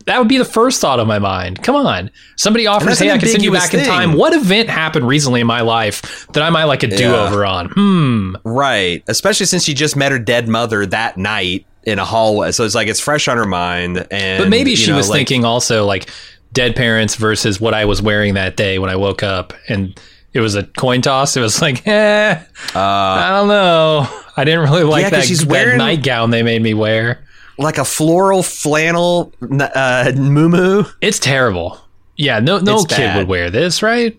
[0.06, 1.62] That would be the first thought of my mind.
[1.62, 2.10] Come on.
[2.36, 4.14] Somebody offers, hey, I can send you back in time.
[4.14, 7.70] What event happened recently in my life that I might like a do over on?
[7.70, 8.36] Hmm.
[8.44, 9.04] Right.
[9.08, 12.52] Especially since she just met her dead mother that night in a hallway.
[12.52, 14.08] So it's like it's fresh on her mind.
[14.10, 16.10] And But maybe she know, was like- thinking also like
[16.54, 19.54] dead parents versus what I was wearing that day when I woke up.
[19.68, 19.96] And
[20.34, 21.36] it was a coin toss.
[21.38, 22.40] It was like, eh,
[22.76, 24.08] I don't know.
[24.38, 27.24] I didn't really like Uh, Yeah, that, she's that wearing- nightgown they made me wear.
[27.58, 31.78] like a floral flannel uh, moo It's terrible.
[32.16, 33.18] Yeah, no no It's kid bad.
[33.18, 34.18] would wear this, right?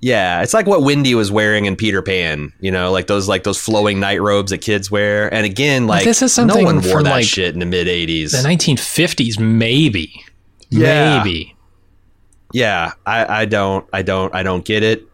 [0.00, 2.52] Yeah, it's like what Wendy was wearing in Peter Pan.
[2.60, 5.32] You know, like those like those flowing night robes that kids wear.
[5.32, 7.86] And again, like this is something no one wore that like, shit in the mid
[7.88, 8.30] '80s.
[8.32, 10.12] The 1950s, maybe.
[10.70, 11.18] Yeah.
[11.22, 11.56] Maybe.
[12.52, 15.04] yeah, I, I don't, I don't, I don't get it.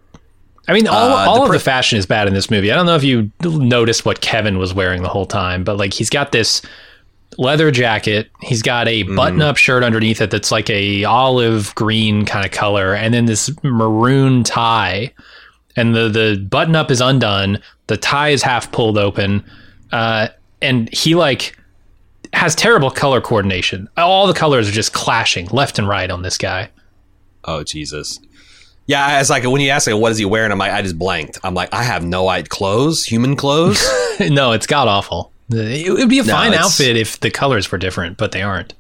[0.69, 2.71] I mean, all, Uh, all the of the fashion is bad in this movie.
[2.71, 5.93] I don't know if you noticed what Kevin was wearing the whole time, but like
[5.93, 6.63] he's got this
[7.39, 8.31] leather jacket.
[8.43, 9.17] He's got a Mm-hmm.
[9.17, 13.51] button-up shirt underneath it that's like a olive green kind of color, and then this
[13.63, 15.13] maroon tie.
[15.75, 17.59] And the the button-up is undone.
[17.87, 19.43] The tie is half pulled open,
[19.91, 20.29] uh,
[20.61, 21.57] and he like
[22.35, 23.89] has terrible color coordination.
[23.97, 26.69] All the colors are just clashing left and right on this guy.
[27.45, 28.21] Oh Jesus.
[28.87, 30.51] Yeah, it's like when you ask like, what is he wearing?
[30.53, 31.39] I'm like, I just blanked.
[31.45, 32.49] I'm like, I have no idea.
[32.49, 33.83] Clothes, human clothes.
[34.21, 35.31] no, it's god awful.
[35.51, 38.43] It would be a No, fine it's- outfit if the colors were different, but they
[38.43, 38.75] aren't.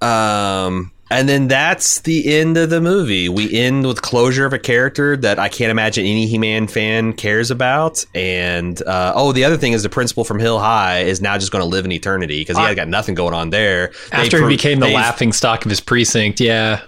[0.00, 3.28] Um, and then that's the end of the movie.
[3.28, 7.50] We end with closure of a character that I can't imagine any He-Man fan cares
[7.50, 8.04] about.
[8.14, 11.52] And uh, oh, the other thing is the principal from Hill High is now just
[11.52, 13.92] going to live in Eternia because he I- had got nothing going on there.
[14.10, 16.80] They After pro- he became the laughing stock of his precinct, yeah.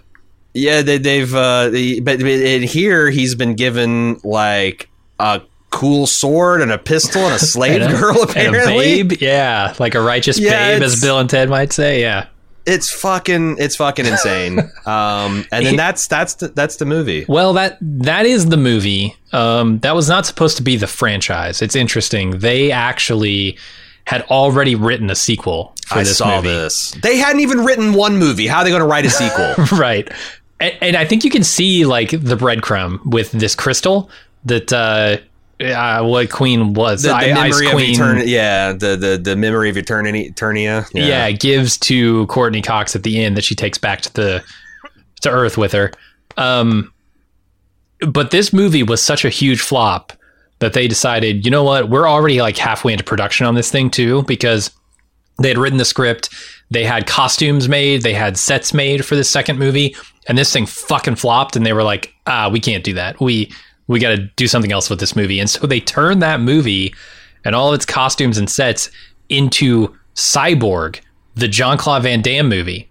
[0.55, 1.35] Yeah, they, they've.
[1.35, 4.89] Uh, the, but, in here he's been given like
[5.19, 8.23] a cool sword and a pistol and a slave And a- girl.
[8.23, 12.01] Apparently, a babe, yeah, like a righteous Yeah, babe, as Bill and Ted might say,
[12.01, 12.29] yeah.
[12.67, 14.61] it's fucking it's fucking insane.
[14.87, 17.27] um, and then that's that's the, that's the movie.
[17.29, 19.17] Well, that that is the movie.
[19.33, 21.61] Um, that was not supposed to be the franchise.
[21.63, 22.39] It's interesting.
[22.39, 23.59] They actually
[24.07, 26.49] had already written a sequel for I this saw movie.
[26.49, 26.93] this.
[27.03, 28.47] They hadn't even written one movie.
[28.47, 29.55] How are they going to write a sequel?
[29.79, 30.09] right
[30.61, 34.11] and, and i think you can see like the breadcrumb with this crystal
[34.45, 35.17] that uh,
[35.65, 38.31] uh what queen was the, the I- memory of queen eternity.
[38.31, 40.31] Yeah, the, the the memory of eternity.
[40.31, 40.87] Eternia.
[40.93, 41.31] yeah.
[41.31, 44.45] gives to courteney cox at the end that she takes back to the
[45.23, 45.93] to earth with her
[46.37, 46.93] um
[48.07, 50.13] but this movie was such a huge flop
[50.59, 53.89] that they decided you know what we're already like halfway into production on this thing
[53.91, 54.71] too because
[55.41, 56.29] they had written the script
[56.71, 59.95] they had costumes made they had sets made for the second movie
[60.29, 63.51] and this thing fucking flopped and they were like ah we can't do that we
[63.87, 66.95] we got to do something else with this movie and so they turned that movie
[67.45, 68.91] and all of its costumes and sets
[69.29, 71.01] into cyborg
[71.35, 72.89] the jean-claude van damme movie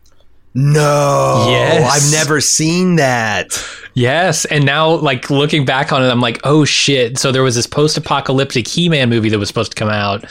[0.53, 1.47] No.
[1.49, 1.91] Yes.
[1.91, 3.47] I've never seen that.
[3.95, 7.17] Yes, and now like looking back on it, I'm like, oh shit.
[7.17, 10.25] So there was this post-apocalyptic He-Man movie that was supposed to come out.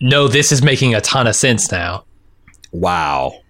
[0.00, 2.04] No, this is making a ton of sense now.
[2.72, 3.40] Wow.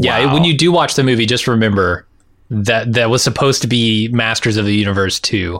[0.00, 0.34] Yeah, Wow.
[0.34, 2.06] when you do watch the movie, just remember
[2.50, 5.58] that that was supposed to be Masters of the Universe 2,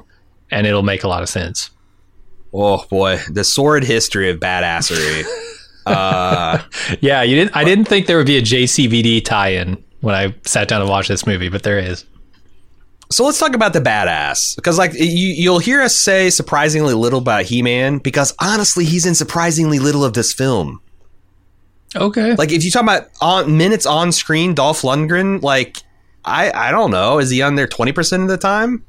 [0.50, 1.70] and it'll make a lot of sense.
[2.52, 5.24] Oh boy, the sordid history of badassery.
[5.86, 6.58] uh,
[7.00, 10.66] Yeah, you didn't I didn't think there would be a JCVD tie-in when I sat
[10.68, 12.04] down to watch this movie, but there is.
[13.12, 17.20] so let's talk about the badass because, like, you you'll hear us say surprisingly little
[17.20, 20.80] about He-Man because honestly, he's in surprisingly little of this film.
[21.96, 22.34] Okay.
[22.34, 25.78] Like, if you talk about on minutes on screen, Dolph Lundgren, like,
[26.24, 28.84] I I don't know, is he on there twenty percent of the time?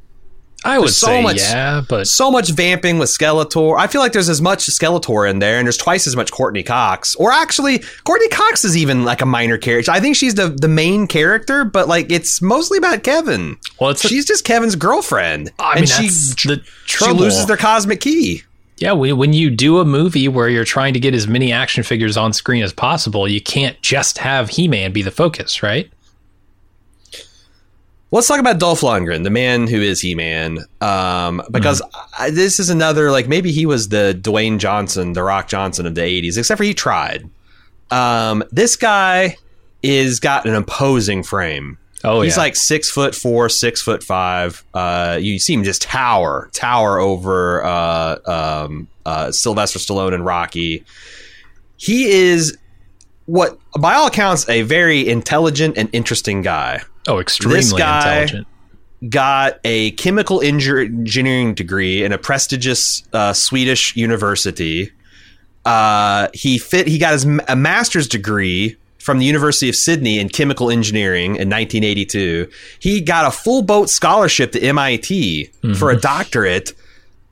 [0.64, 3.80] I would so say much- yeah, but so much vamping with Skeletor.
[3.80, 6.62] I feel like there's as much Skeletor in there, and there's twice as much Courteney
[6.62, 7.16] Cox.
[7.16, 9.92] Or actually, Courteney Cox is even like a minor character.
[9.92, 13.58] I think she's the the main character, but like it's mostly about Kevin.
[13.80, 17.58] well, it's She's just Kevin's girlfriend, I mean, and she that's the she loses their
[17.58, 18.44] cosmic key.
[18.82, 21.84] Yeah, when when you do a movie where you're trying to get as many action
[21.84, 25.92] figures on screen as possible, you can't just have He-Man be the focus, right?
[28.10, 31.82] Let's talk about Dolph Lundgren, the man who is He Man, um, because
[32.18, 35.94] I, this is another like maybe he was the Dwayne Johnson, the Rock Johnson of
[35.94, 37.30] the '80s, except for he tried.
[37.92, 39.38] Um, this guy
[39.84, 41.78] is got an imposing frame.
[42.04, 42.42] Oh, He's yeah.
[42.44, 44.64] like six foot four, six foot five.
[44.74, 50.84] Uh, you see him just tower, tower over uh, um, uh, Sylvester Stallone and Rocky.
[51.78, 52.58] He is
[53.26, 56.82] what, by all accounts, a very intelligent and interesting guy.
[57.08, 58.48] oh, extremely guy- intelligent.
[59.10, 64.92] Got a chemical engineering degree in a prestigious uh, Swedish university.
[65.66, 66.88] Uh, he fit.
[66.88, 71.50] He got his a master's degree from the University of Sydney in chemical engineering in
[71.50, 72.48] 1982.
[72.80, 75.74] He got a full boat scholarship to MIT mm-hmm.
[75.74, 76.74] for a doctorate.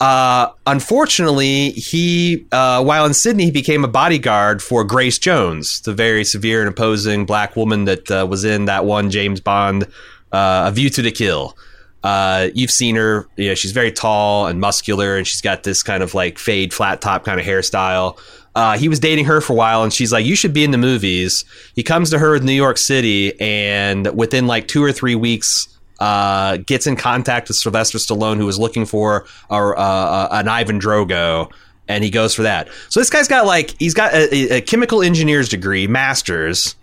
[0.02, 5.94] Uh, unfortunately, he uh, while in Sydney, he became a bodyguard for Grace Jones, the
[5.94, 9.84] very severe and imposing black woman that uh, was in that one James Bond,
[10.32, 11.58] uh, A View to the Kill.
[12.02, 13.28] Uh, you've seen her.
[13.36, 16.74] You know, she's very tall and muscular, and she's got this kind of like fade,
[16.74, 18.18] flat top kind of hairstyle.
[18.60, 20.72] Uh, he was dating her for a while, and she's like, "You should be in
[20.72, 21.46] the movies."
[21.76, 25.70] He comes to her in New York City, and within like two or three weeks,
[26.00, 30.78] uh, gets in contact with Sylvester Stallone, who was looking for a, uh, an Ivan
[30.78, 31.50] Drago,
[31.88, 32.68] and he goes for that.
[32.90, 36.76] So this guy's got like he's got a, a chemical engineer's degree, master's.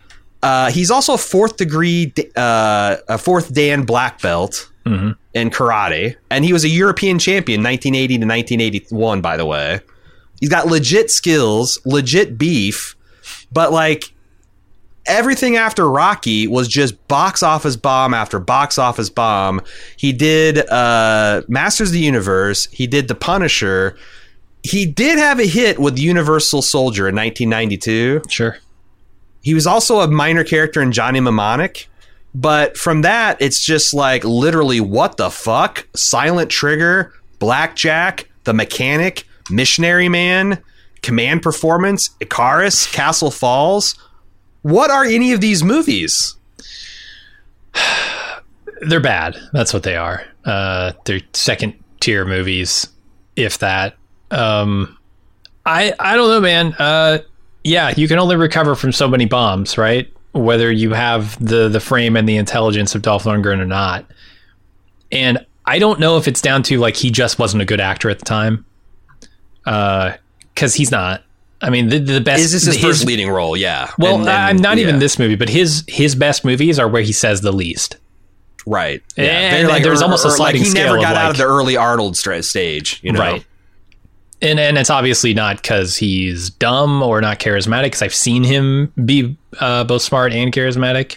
[0.42, 5.10] Uh, he's also a fourth degree, uh, a fourth Dan black belt mm-hmm.
[5.34, 9.20] in karate, and he was a European champion 1980 to 1981.
[9.20, 9.80] By the way,
[10.40, 12.96] he's got legit skills, legit beef,
[13.52, 14.12] but like
[15.06, 19.60] everything after Rocky was just box office bomb after box office bomb.
[19.96, 22.66] He did uh, Masters of the Universe.
[22.66, 23.96] He did The Punisher.
[24.62, 28.22] He did have a hit with Universal Soldier in 1992.
[28.28, 28.58] Sure.
[29.42, 31.88] He was also a minor character in Johnny Mnemonic.
[32.34, 35.86] But from that, it's just like literally what the fuck?
[35.94, 40.62] Silent Trigger, Blackjack, The Mechanic, Missionary Man,
[41.02, 43.96] Command Performance, Icarus, Castle Falls.
[44.62, 46.36] What are any of these movies?
[48.80, 49.36] They're bad.
[49.52, 50.24] That's what they are.
[50.44, 52.88] Uh, they're second tier movies,
[53.34, 53.96] if that.
[54.30, 54.98] Um,
[55.64, 56.74] I I don't know, man.
[56.78, 57.18] Uh,
[57.64, 60.12] yeah, you can only recover from so many bombs, right?
[60.32, 64.04] Whether you have the the frame and the intelligence of Dolph Lundgren or not.
[65.10, 68.10] And I don't know if it's down to like he just wasn't a good actor
[68.10, 68.64] at the time.
[69.66, 70.16] Uh,
[70.54, 71.22] because he's not.
[71.60, 73.56] I mean, the, the best is this his, his first leading role?
[73.56, 73.90] Yeah.
[73.98, 74.84] Well, and, and, I'm not yeah.
[74.84, 77.96] even this movie, but his his best movies are where he says the least.
[78.64, 79.02] Right.
[79.16, 79.56] Yeah.
[79.56, 81.36] And like, there's or, almost a sliding like he never got of out like, of
[81.36, 83.00] the early Arnold stage.
[83.02, 83.20] You know.
[83.20, 83.46] Right
[84.42, 87.84] and and it's obviously not because he's dumb or not charismatic.
[87.84, 91.16] Because I've seen him be uh, both smart and charismatic.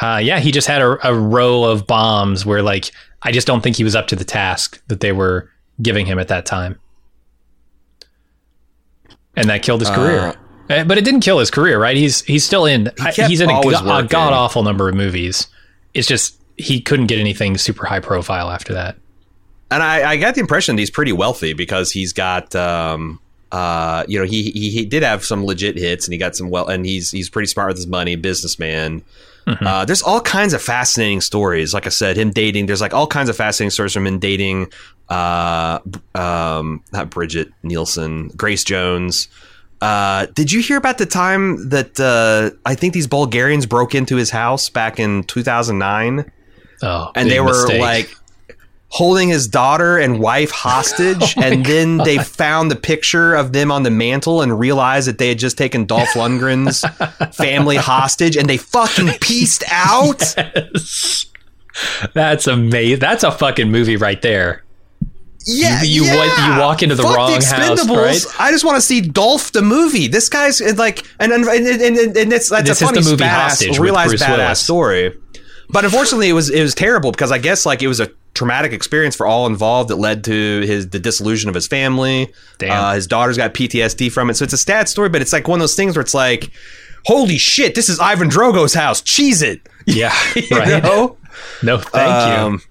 [0.00, 3.60] Uh, yeah, he just had a, a, row of bombs where, like, I just don't
[3.60, 5.50] think he was up to the task that they were
[5.82, 6.78] giving him at that time,
[9.36, 10.34] and that killed his uh, career.
[10.70, 11.96] Uh, but it didn't kill his career, right?
[11.96, 12.90] He's he's still in.
[13.14, 15.48] He he's in a, a god awful number of movies.
[15.94, 18.96] It's just he couldn't get anything super high profile after that
[19.72, 23.18] and I, I got the impression he's pretty wealthy because he's got um,
[23.50, 26.50] uh, you know, he, he, he did have some legit hits, and he got some
[26.50, 29.02] well, and he's he's pretty smart with his money, businessman.
[29.46, 29.66] Mm-hmm.
[29.66, 31.74] Uh, there's all kinds of fascinating stories.
[31.74, 32.66] Like I said, him dating.
[32.66, 34.72] There's like all kinds of fascinating stories from him dating.
[35.12, 35.78] Uh,
[36.14, 39.28] um, not Brigitte Nielsen, Grace Jones.
[39.82, 44.16] Uh, did you hear about the time that uh, I think these Bulgarians broke into
[44.16, 46.32] his house back in 2009?
[46.82, 47.80] Oh, and they were mistake.
[47.80, 48.16] like
[48.88, 52.06] holding his daughter and wife hostage, oh and then God.
[52.06, 55.58] they found the picture of them on the mantle and realized that they had just
[55.58, 56.80] taken Dolph Lundgren's
[57.36, 60.34] family hostage, and they fucking pieced out.
[60.38, 61.26] Yes.
[62.14, 63.00] That's amazing.
[63.00, 64.62] That's a fucking movie right there.
[65.46, 66.54] Yeah, you you, yeah.
[66.54, 68.26] you walk into the Fuck wrong the house, right?
[68.38, 70.06] I just want to see Dolph the movie.
[70.06, 73.12] This guy's like, and and and, and, and it's that's this a funny is the
[73.12, 74.60] movie badass, realized badass Willis.
[74.60, 75.18] story.
[75.68, 78.72] But unfortunately, it was it was terrible because I guess like it was a traumatic
[78.72, 82.32] experience for all involved that led to his the dissolution of his family.
[82.58, 82.72] Damn.
[82.72, 85.08] Uh, his daughter's got PTSD from it, so it's a sad story.
[85.08, 86.50] But it's like one of those things where it's like,
[87.04, 89.00] holy shit, this is Ivan Drago's house.
[89.00, 89.60] Cheese it.
[89.84, 90.14] Yeah,
[90.52, 90.80] right.
[90.80, 91.16] Know?
[91.62, 92.62] No, thank um,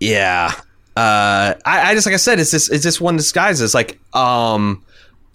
[0.00, 0.10] you.
[0.10, 0.52] Yeah.
[0.98, 3.60] Uh, I, I just like I said, it's just it's just one disguise.
[3.60, 4.82] It's like um,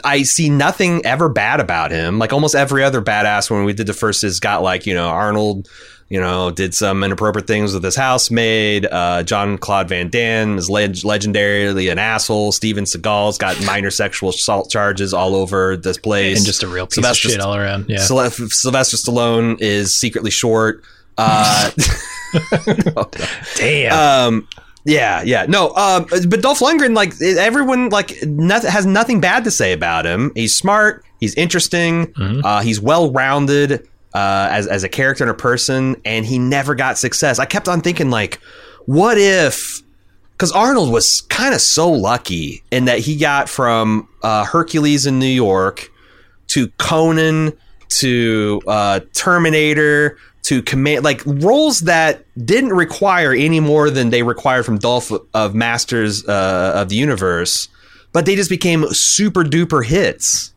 [0.03, 2.20] I see nothing ever bad about him.
[2.20, 5.07] Like almost every other badass when we did the first has got like you know
[5.07, 5.70] Arnold
[6.09, 8.86] you know, did some inappropriate things with his housemaid.
[8.86, 12.51] Uh, Jean-Claude Van Damme is leg- legendarily an asshole.
[12.51, 16.38] Steven Seagal's got minor sexual assault charges all over this place.
[16.38, 17.86] And just a real piece Sylvester, of shit all around.
[17.89, 17.97] Yeah.
[17.97, 20.84] Sylvester Stallone is secretly short.
[21.18, 21.72] Uh,
[23.55, 24.34] Damn.
[24.34, 24.47] Um,
[24.86, 29.72] yeah, yeah, no, um, but Dolph Lundgren, like everyone, like has nothing bad to say
[29.72, 30.32] about him.
[30.36, 32.46] He's smart, he's interesting, mm-hmm.
[32.46, 36.76] uh, he's well rounded uh, as as a character and a person, and he never
[36.76, 37.40] got success.
[37.40, 38.42] I kept on thinking like,
[38.86, 39.82] what if?
[40.32, 45.20] Because Arnold was kind of so lucky in that he got from uh, Hercules in
[45.20, 45.90] New York
[46.48, 47.54] to Conan
[47.88, 54.66] to uh, Terminator to command like roles that didn't require any more than they required
[54.66, 57.68] from Dolph of Masters uh, of the Universe,
[58.12, 60.54] but they just became super duper hits.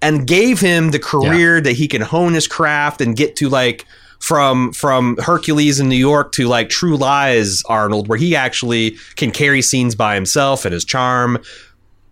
[0.00, 3.84] and gave him the career that he can hone his craft and get to like
[4.20, 9.30] from from Hercules in New York to like True Lies Arnold, where he actually can
[9.30, 11.38] carry scenes by himself and his charm.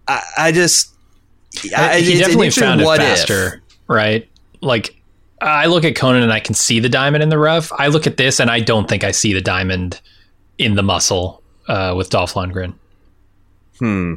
[0.09, 0.93] I, I just
[1.77, 3.07] I, he definitely found it what if.
[3.07, 4.29] faster, right?
[4.61, 4.97] Like
[5.47, 7.73] I look at Conan and I can see the diamond in the rough.
[7.73, 10.01] I look at this and I don't think I see the diamond
[10.59, 12.75] in the muscle uh, with Dolph Lundgren.
[13.79, 14.15] Hmm.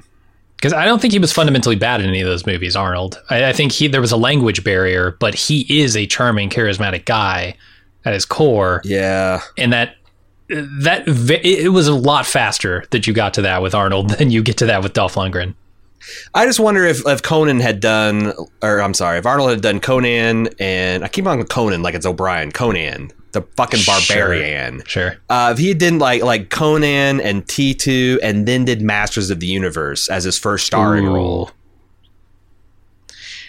[0.56, 3.22] Because I don't think he was fundamentally bad in any of those movies, Arnold.
[3.30, 7.06] I, I think he there was a language barrier, but he is a charming, charismatic
[7.06, 7.56] guy
[8.04, 9.42] at his core, Yeah.
[9.58, 9.96] and that
[10.50, 14.42] that it was a lot faster that you got to that with Arnold than you
[14.42, 15.54] get to that with Dolph Lundgren.
[16.34, 19.80] I just wonder if, if Conan had done, or I'm sorry, if Arnold had done
[19.80, 24.82] Conan and I keep on Conan like it's O'Brien, Conan, the fucking barbarian.
[24.86, 25.18] Sure.
[25.30, 29.48] Uh, if he did like like Conan and T2 and then did Masters of the
[29.48, 31.14] Universe as his first starring Ooh.
[31.14, 31.52] role,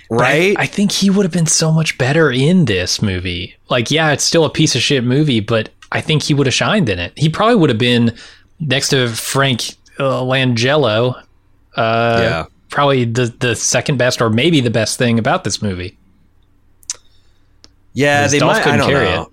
[0.08, 0.56] But I- right?
[0.58, 3.54] I, think he would have been so much better in this movie.
[3.68, 6.54] Like, yeah, it's still a piece of shit movie, but I think he would have
[6.54, 7.12] shined in it.
[7.16, 8.16] He probably would have been
[8.58, 9.62] next to Frank
[9.98, 11.22] uh, Langella.
[11.76, 12.44] Uh, Yeah.
[12.70, 15.98] Probably the the second best, or maybe the best thing about this movie.
[17.92, 18.66] yeah, they Dolph might.
[18.66, 19.22] I don't carry know.
[19.22, 19.28] it.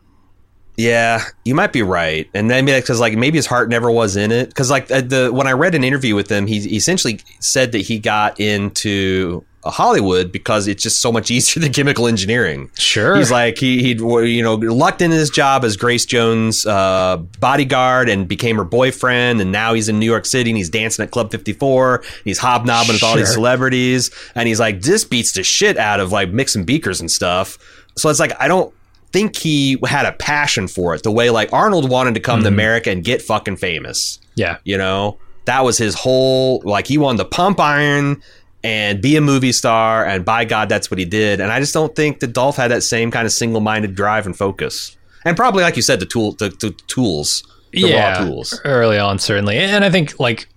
[0.79, 4.31] Yeah, you might be right, and maybe because like maybe his heart never was in
[4.31, 4.49] it.
[4.49, 7.71] Because like uh, the when I read an interview with him, he, he essentially said
[7.73, 12.69] that he got into Hollywood because it's just so much easier than chemical engineering.
[12.77, 13.15] Sure.
[13.15, 18.09] He's like he he you know lucked into his job as Grace Jones' uh, bodyguard
[18.09, 21.11] and became her boyfriend, and now he's in New York City and he's dancing at
[21.11, 22.03] Club 54.
[22.23, 26.11] He's hobnobbing with all these celebrities, and he's like this beats the shit out of
[26.11, 27.57] like mixing beakers and stuff.
[27.97, 28.73] So it's like I don't
[29.11, 32.47] think he had a passion for it the way like Arnold wanted to come to
[32.47, 34.19] America and get fucking famous.
[34.35, 34.57] yeah.
[34.65, 38.21] You know, that was his whole like he wanted to pump iron
[38.63, 41.39] and be a movie star, and by God, that's what he did.
[41.39, 44.25] And I just don't think that Dolph had that same kind of single minded drive
[44.25, 44.95] and focus.
[45.25, 48.59] And probably, like you said, the tool, the, the tools, the yeah, raw tools.
[48.65, 50.47] early on certainly, and I think like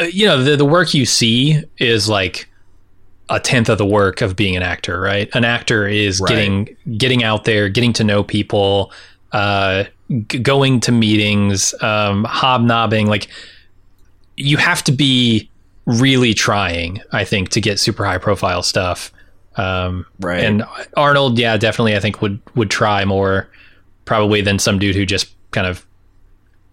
[0.00, 2.48] uh, you know the the work you see is like
[3.30, 5.28] a tenth of the work of being an actor, right?
[5.34, 6.28] An actor is Right.
[6.28, 8.92] getting getting out there, getting to know people,
[9.32, 9.84] uh,
[10.28, 13.06] g- going to meetings, um, hobnobbing.
[13.06, 13.28] Like
[14.36, 15.48] you have to be
[15.86, 19.12] really trying, I think, to get super high profile stuff.
[19.56, 20.42] Um, Right.
[20.44, 20.64] And
[20.96, 23.48] Arnold, yeah, definitely, I think would would try more
[24.04, 25.86] probably than some dude who just kind of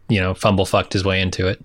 [0.10, 1.64] you know fumble fucked his way into it.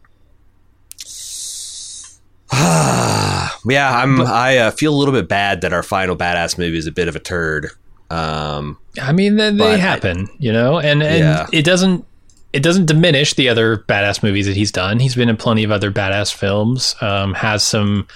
[3.69, 4.21] Yeah, I'm.
[4.21, 7.09] I uh, feel a little bit bad that our final badass movie is a bit
[7.09, 7.69] of a turd.
[8.11, 11.47] Um, I mean, they, But they I- happen, you know, and and Yeah.
[11.53, 12.05] it doesn't
[12.53, 14.99] it doesn't diminish the other badass movies that he's done.
[15.01, 16.95] He's been in plenty of other badass films.
[17.01, 18.07] Um, has some.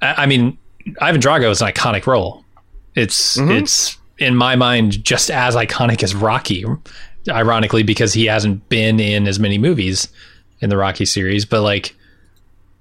[0.00, 0.58] I, I mean,
[1.00, 2.44] Ivan Drago is an iconic role.
[2.94, 3.50] It's Mm-hmm.
[3.52, 6.64] it's in my mind just as iconic as Rocky.
[7.28, 10.08] Ironically, because he hasn't been in as many movies
[10.60, 11.94] in the Rocky series, but like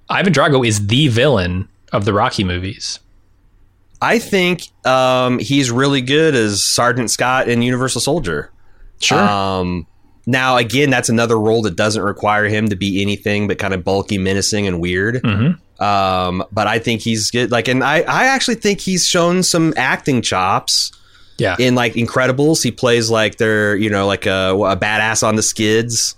[0.09, 2.99] Ivan Drago is the villain of the Rocky movies.
[4.01, 8.49] I think um, he's really good as Sergeant Scott in Universal Soldier.
[8.99, 9.19] Sure.
[9.19, 9.85] Um,
[10.25, 13.83] now, again, that's another role that doesn't require him to be anything but kind of
[13.83, 15.15] bulky, menacing, and weird.
[15.15, 15.57] Mhm.
[15.81, 17.51] Um, but I think he's good.
[17.51, 20.91] Like, and I, I actually think he's shown some acting chops
[21.39, 21.55] yeah.
[21.59, 22.63] in like Incredibles.
[22.63, 26.15] He plays like they're, you know, like a, a badass on the skids.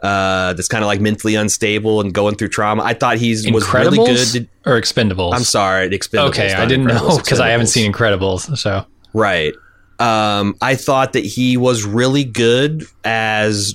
[0.00, 2.82] Uh, that's kind of like mentally unstable and going through trauma.
[2.82, 4.48] I thought he's was really good.
[4.66, 5.32] or Expendables?
[5.32, 6.28] I'm sorry, Expendables.
[6.30, 8.56] Okay, I didn't know because I haven't seen Incredibles.
[8.58, 9.54] So Right.
[10.02, 13.74] Um, I thought that he was really good as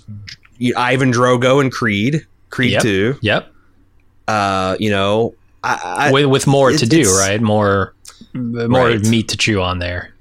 [0.76, 2.82] Ivan Drago in Creed, Creed Yep.
[2.82, 3.18] Two.
[3.22, 3.52] yep,
[4.28, 7.42] Uh, you know, I, I, with, with more it- to do, right?
[7.42, 7.94] More
[8.34, 9.02] more Right.
[9.06, 10.14] meat to chew on there.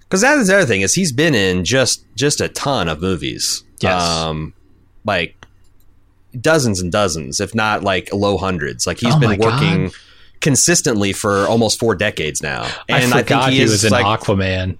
[0.00, 3.00] because that is the other thing is he's been in just just a ton of
[3.00, 3.62] movies.
[3.80, 4.02] Yes.
[4.02, 4.52] Um,
[5.04, 5.34] like
[6.40, 8.86] dozens and dozens, if not like low hundreds.
[8.86, 9.60] Like he's Oh been my God.
[9.60, 9.90] working
[10.40, 12.68] consistently for almost four decades now.
[12.88, 14.76] And I I, think he, he, is was in like Aquaman.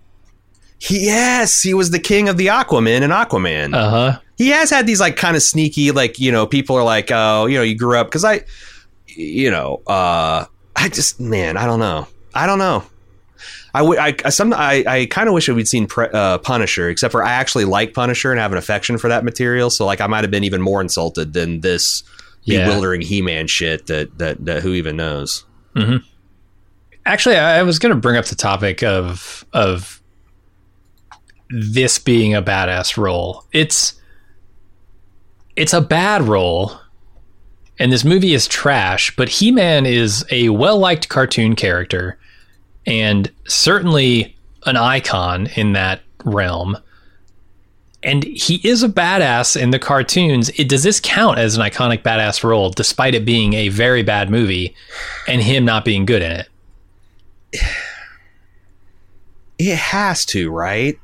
[0.79, 3.75] He, yes, he was the king of the Aquaman and Aquaman.
[3.75, 4.21] Uh huh.
[4.37, 7.47] he has had these like kind of sneaky like you know people are like oh
[7.47, 8.41] you know you grew up because i
[9.07, 10.45] you know uh
[10.77, 12.85] i just man i don't know i don't know
[13.73, 16.91] i would i I some i, I kind of wish we'd seen pre- uh, punisher
[16.91, 20.03] except for i actually like punisher and have an affection for that material so like
[20.03, 22.03] i might have been even more insulted than this
[22.43, 22.67] Yeah.
[22.67, 25.47] bewildering he-man shit that that, that who even knows
[27.05, 30.03] Actually, I I was going to bring up the topic of of
[31.51, 33.45] this being a badass role.
[33.53, 34.01] It's
[35.55, 36.79] it's a bad role,
[37.79, 39.15] and this movie is trash.
[39.17, 42.19] But He Man is a well liked cartoon character,
[42.87, 44.37] and certainly
[44.67, 46.77] an icon in that realm.
[48.03, 50.51] And he is a badass in the cartoons.
[50.51, 54.31] It, does this count as an iconic badass role, despite it being a very bad
[54.31, 54.77] movie
[55.27, 56.49] and him not being good in it?
[59.59, 60.99] It has to, right?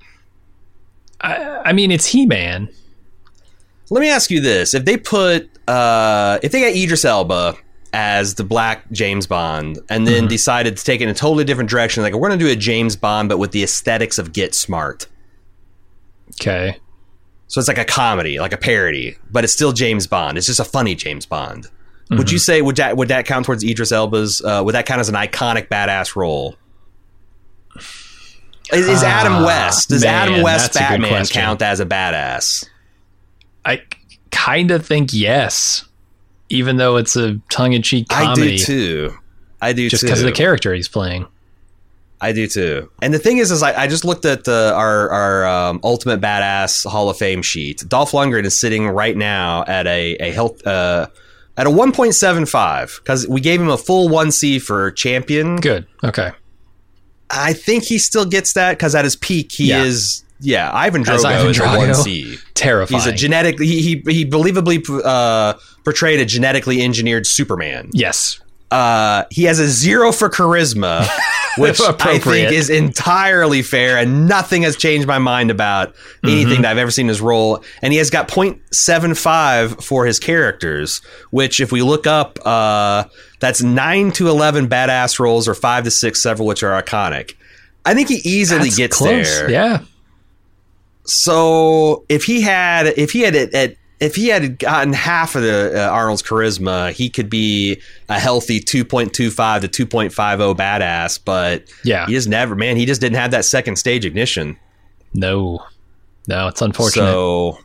[1.23, 2.69] I, I mean, it's He Man.
[3.91, 7.57] Let me ask you this: If they put, uh, if they got Idris Elba
[7.93, 11.69] as the Black James Bond, and then decided to take it in a totally different
[11.69, 14.55] direction, like we're going to do a James Bond, but with the aesthetics of Get
[14.55, 15.07] Smart.
[16.41, 16.79] Okay.
[17.49, 20.39] So it's like a comedy, like a parody, but it's still James Bond.
[20.39, 21.69] It's just a funny James Bond.
[22.11, 24.43] Would you say would that would that count towards Idris Elba's?
[24.43, 26.57] Uh, would that count as an iconic badass role?
[28.73, 29.89] Is, is Adam Ah, West?
[29.91, 32.67] Does man, Adam West that's a good Batman count as a badass?
[33.65, 33.83] I
[34.31, 35.85] kind of think yes,
[36.49, 38.55] even though it's a tongue in cheek comedy.
[38.55, 39.15] I do too.
[39.61, 39.91] I do too.
[39.91, 41.27] Just because of the character he's playing.
[42.21, 42.89] I do too.
[43.03, 46.21] And the thing is, is I, I just looked at the our our um, ultimate
[46.21, 47.85] badass Hall of Fame sheet.
[47.89, 51.09] Dolph Lundgren is sitting right now at a a health uh,
[51.57, 54.93] at a one point seven five because we gave him a full one C for
[54.93, 55.57] champion.
[55.57, 55.87] Good.
[56.05, 56.31] Okay.
[57.33, 59.85] I think he still gets that because at his peak he Yeah.
[59.85, 61.79] is yeah Ivan Drago Ivan is a Drago.
[61.79, 62.37] one C.
[62.55, 63.01] Terrifying.
[63.01, 63.59] He's a genetic.
[63.59, 65.55] He he, he believably uh,
[65.85, 67.91] portrayed a genetically engineered Superman.
[67.93, 68.39] yes.
[68.71, 71.07] Uh, he has a zero for charisma,
[71.59, 75.95] which I think is entirely fair, and nothing has changed my mind about
[76.25, 77.63] anything that I've ever seen his role.
[77.83, 81.01] And he has got 0.75 for his characters,
[81.31, 83.05] which, if we look up, uh,
[83.41, 87.35] that's nine to eleven badass roles, or five to six, several which are iconic.
[87.85, 89.29] I think he easily That's gets close.
[89.29, 89.51] there.
[89.51, 89.81] Yeah.
[91.05, 95.73] So if he had, if he had, at, if he had gotten half of the
[95.75, 101.21] uh, Arnold's charisma, he could be a healthy 2.25 to 2.50 badass.
[101.25, 102.07] But Yeah.
[102.07, 104.57] he just never, man, he just didn't have that second stage ignition.
[105.15, 105.65] No.
[106.27, 107.05] No, it's unfortunate.
[107.05, 107.59] So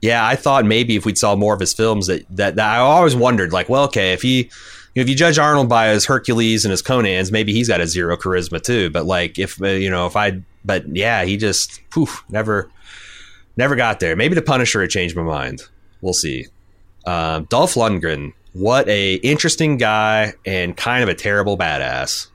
[0.00, 2.78] yeah, I thought maybe if we'd saw more of his films that, that, that I
[2.78, 4.50] always wondered like, well, okay, if he,
[4.94, 7.86] you if you judge Arnold by his Hercules and his Conan's, maybe he's got a
[7.88, 8.88] zero charisma too.
[8.90, 12.70] But like, if uh, you know, if I, but yeah, he just poof, never,
[13.56, 14.14] never got there.
[14.16, 15.62] Maybe the Punisher had changed my mind.
[16.02, 16.46] We'll see.
[17.06, 22.26] Um, Dolph Lundgren, what a interesting guy and kind of a terrible badass.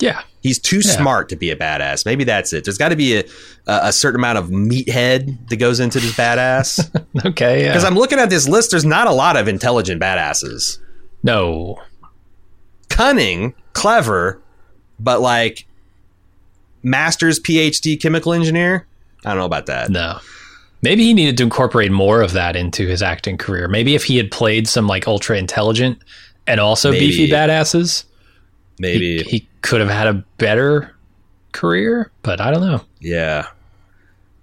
[0.00, 0.22] yeah.
[0.42, 0.92] He's too Yeah.
[0.96, 2.06] smart to be a badass.
[2.06, 2.62] Maybe that's it.
[2.64, 3.24] There's got to be a,
[3.66, 6.88] a certain amount of meathead that goes into this badass.
[7.26, 7.62] Okay.
[7.62, 7.68] Yeah.
[7.72, 10.78] Because I'm looking at this list, there's not a lot of intelligent badasses.
[11.24, 11.80] no.
[12.88, 14.40] Cunning, clever,
[15.00, 15.66] but like
[16.82, 18.86] master's PhD chemical engineer.
[19.24, 19.90] I don't know about that.
[19.90, 20.18] No.
[20.82, 23.66] Maybe he needed to incorporate more of that into his acting career.
[23.68, 25.98] Maybe if he had played some like ultra intelligent
[26.46, 27.08] and also Maybe.
[27.08, 28.04] beefy badasses,
[28.78, 29.22] Maybe.
[29.22, 30.94] he, he could have had a better
[31.52, 32.82] career, but I don't know.
[33.00, 33.48] Yeah.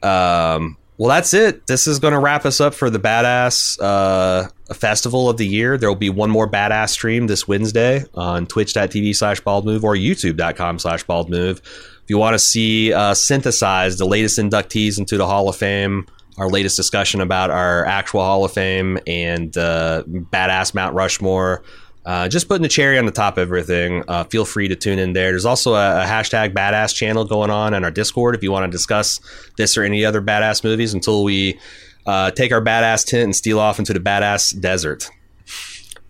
[0.02, 1.66] Um, well, that's it.
[1.68, 5.78] This is going to wrap us up for the Badass uh, Festival of the year.
[5.78, 10.80] There will be one more Badass stream this Wednesday on twitch.tv slash baldmove or youtube.com
[10.80, 11.60] slash baldmove.
[11.60, 16.06] If you want to see uh, synthesize the latest inductees into the Hall of Fame,
[16.38, 21.64] our latest discussion about our actual Hall of Fame and uh, Badass Mount Rushmore,
[22.06, 24.04] uh, just putting the cherry on the top of everything.
[24.08, 25.32] Uh, feel free to tune in there.
[25.32, 28.70] There's also a, a hashtag badass channel going on on our Discord if you want
[28.70, 29.20] to discuss
[29.58, 31.60] this or any other badass movies until we
[32.06, 35.10] uh, take our badass tent and steal off into the badass desert,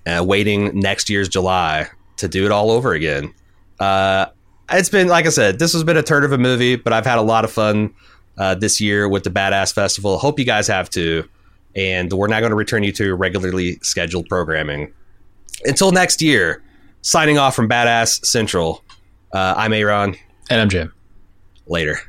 [0.08, 3.34] uh, waiting next year's July to do it all over again.
[3.80, 4.28] Uh,
[4.72, 7.06] it's been, like I said, this has been a turd of a movie, but I've
[7.06, 7.94] had a lot of fun
[8.38, 10.18] uh, this year with the Badass Festival.
[10.18, 11.28] Hope you guys have too.
[11.76, 14.94] And we're not going to return you to regularly scheduled programming
[15.66, 16.62] until next year,
[17.02, 18.84] signing off from Badass Central.
[19.32, 20.16] Uh, I'm Aaron.
[20.50, 20.94] And I'm Jim.
[21.66, 22.00] Later.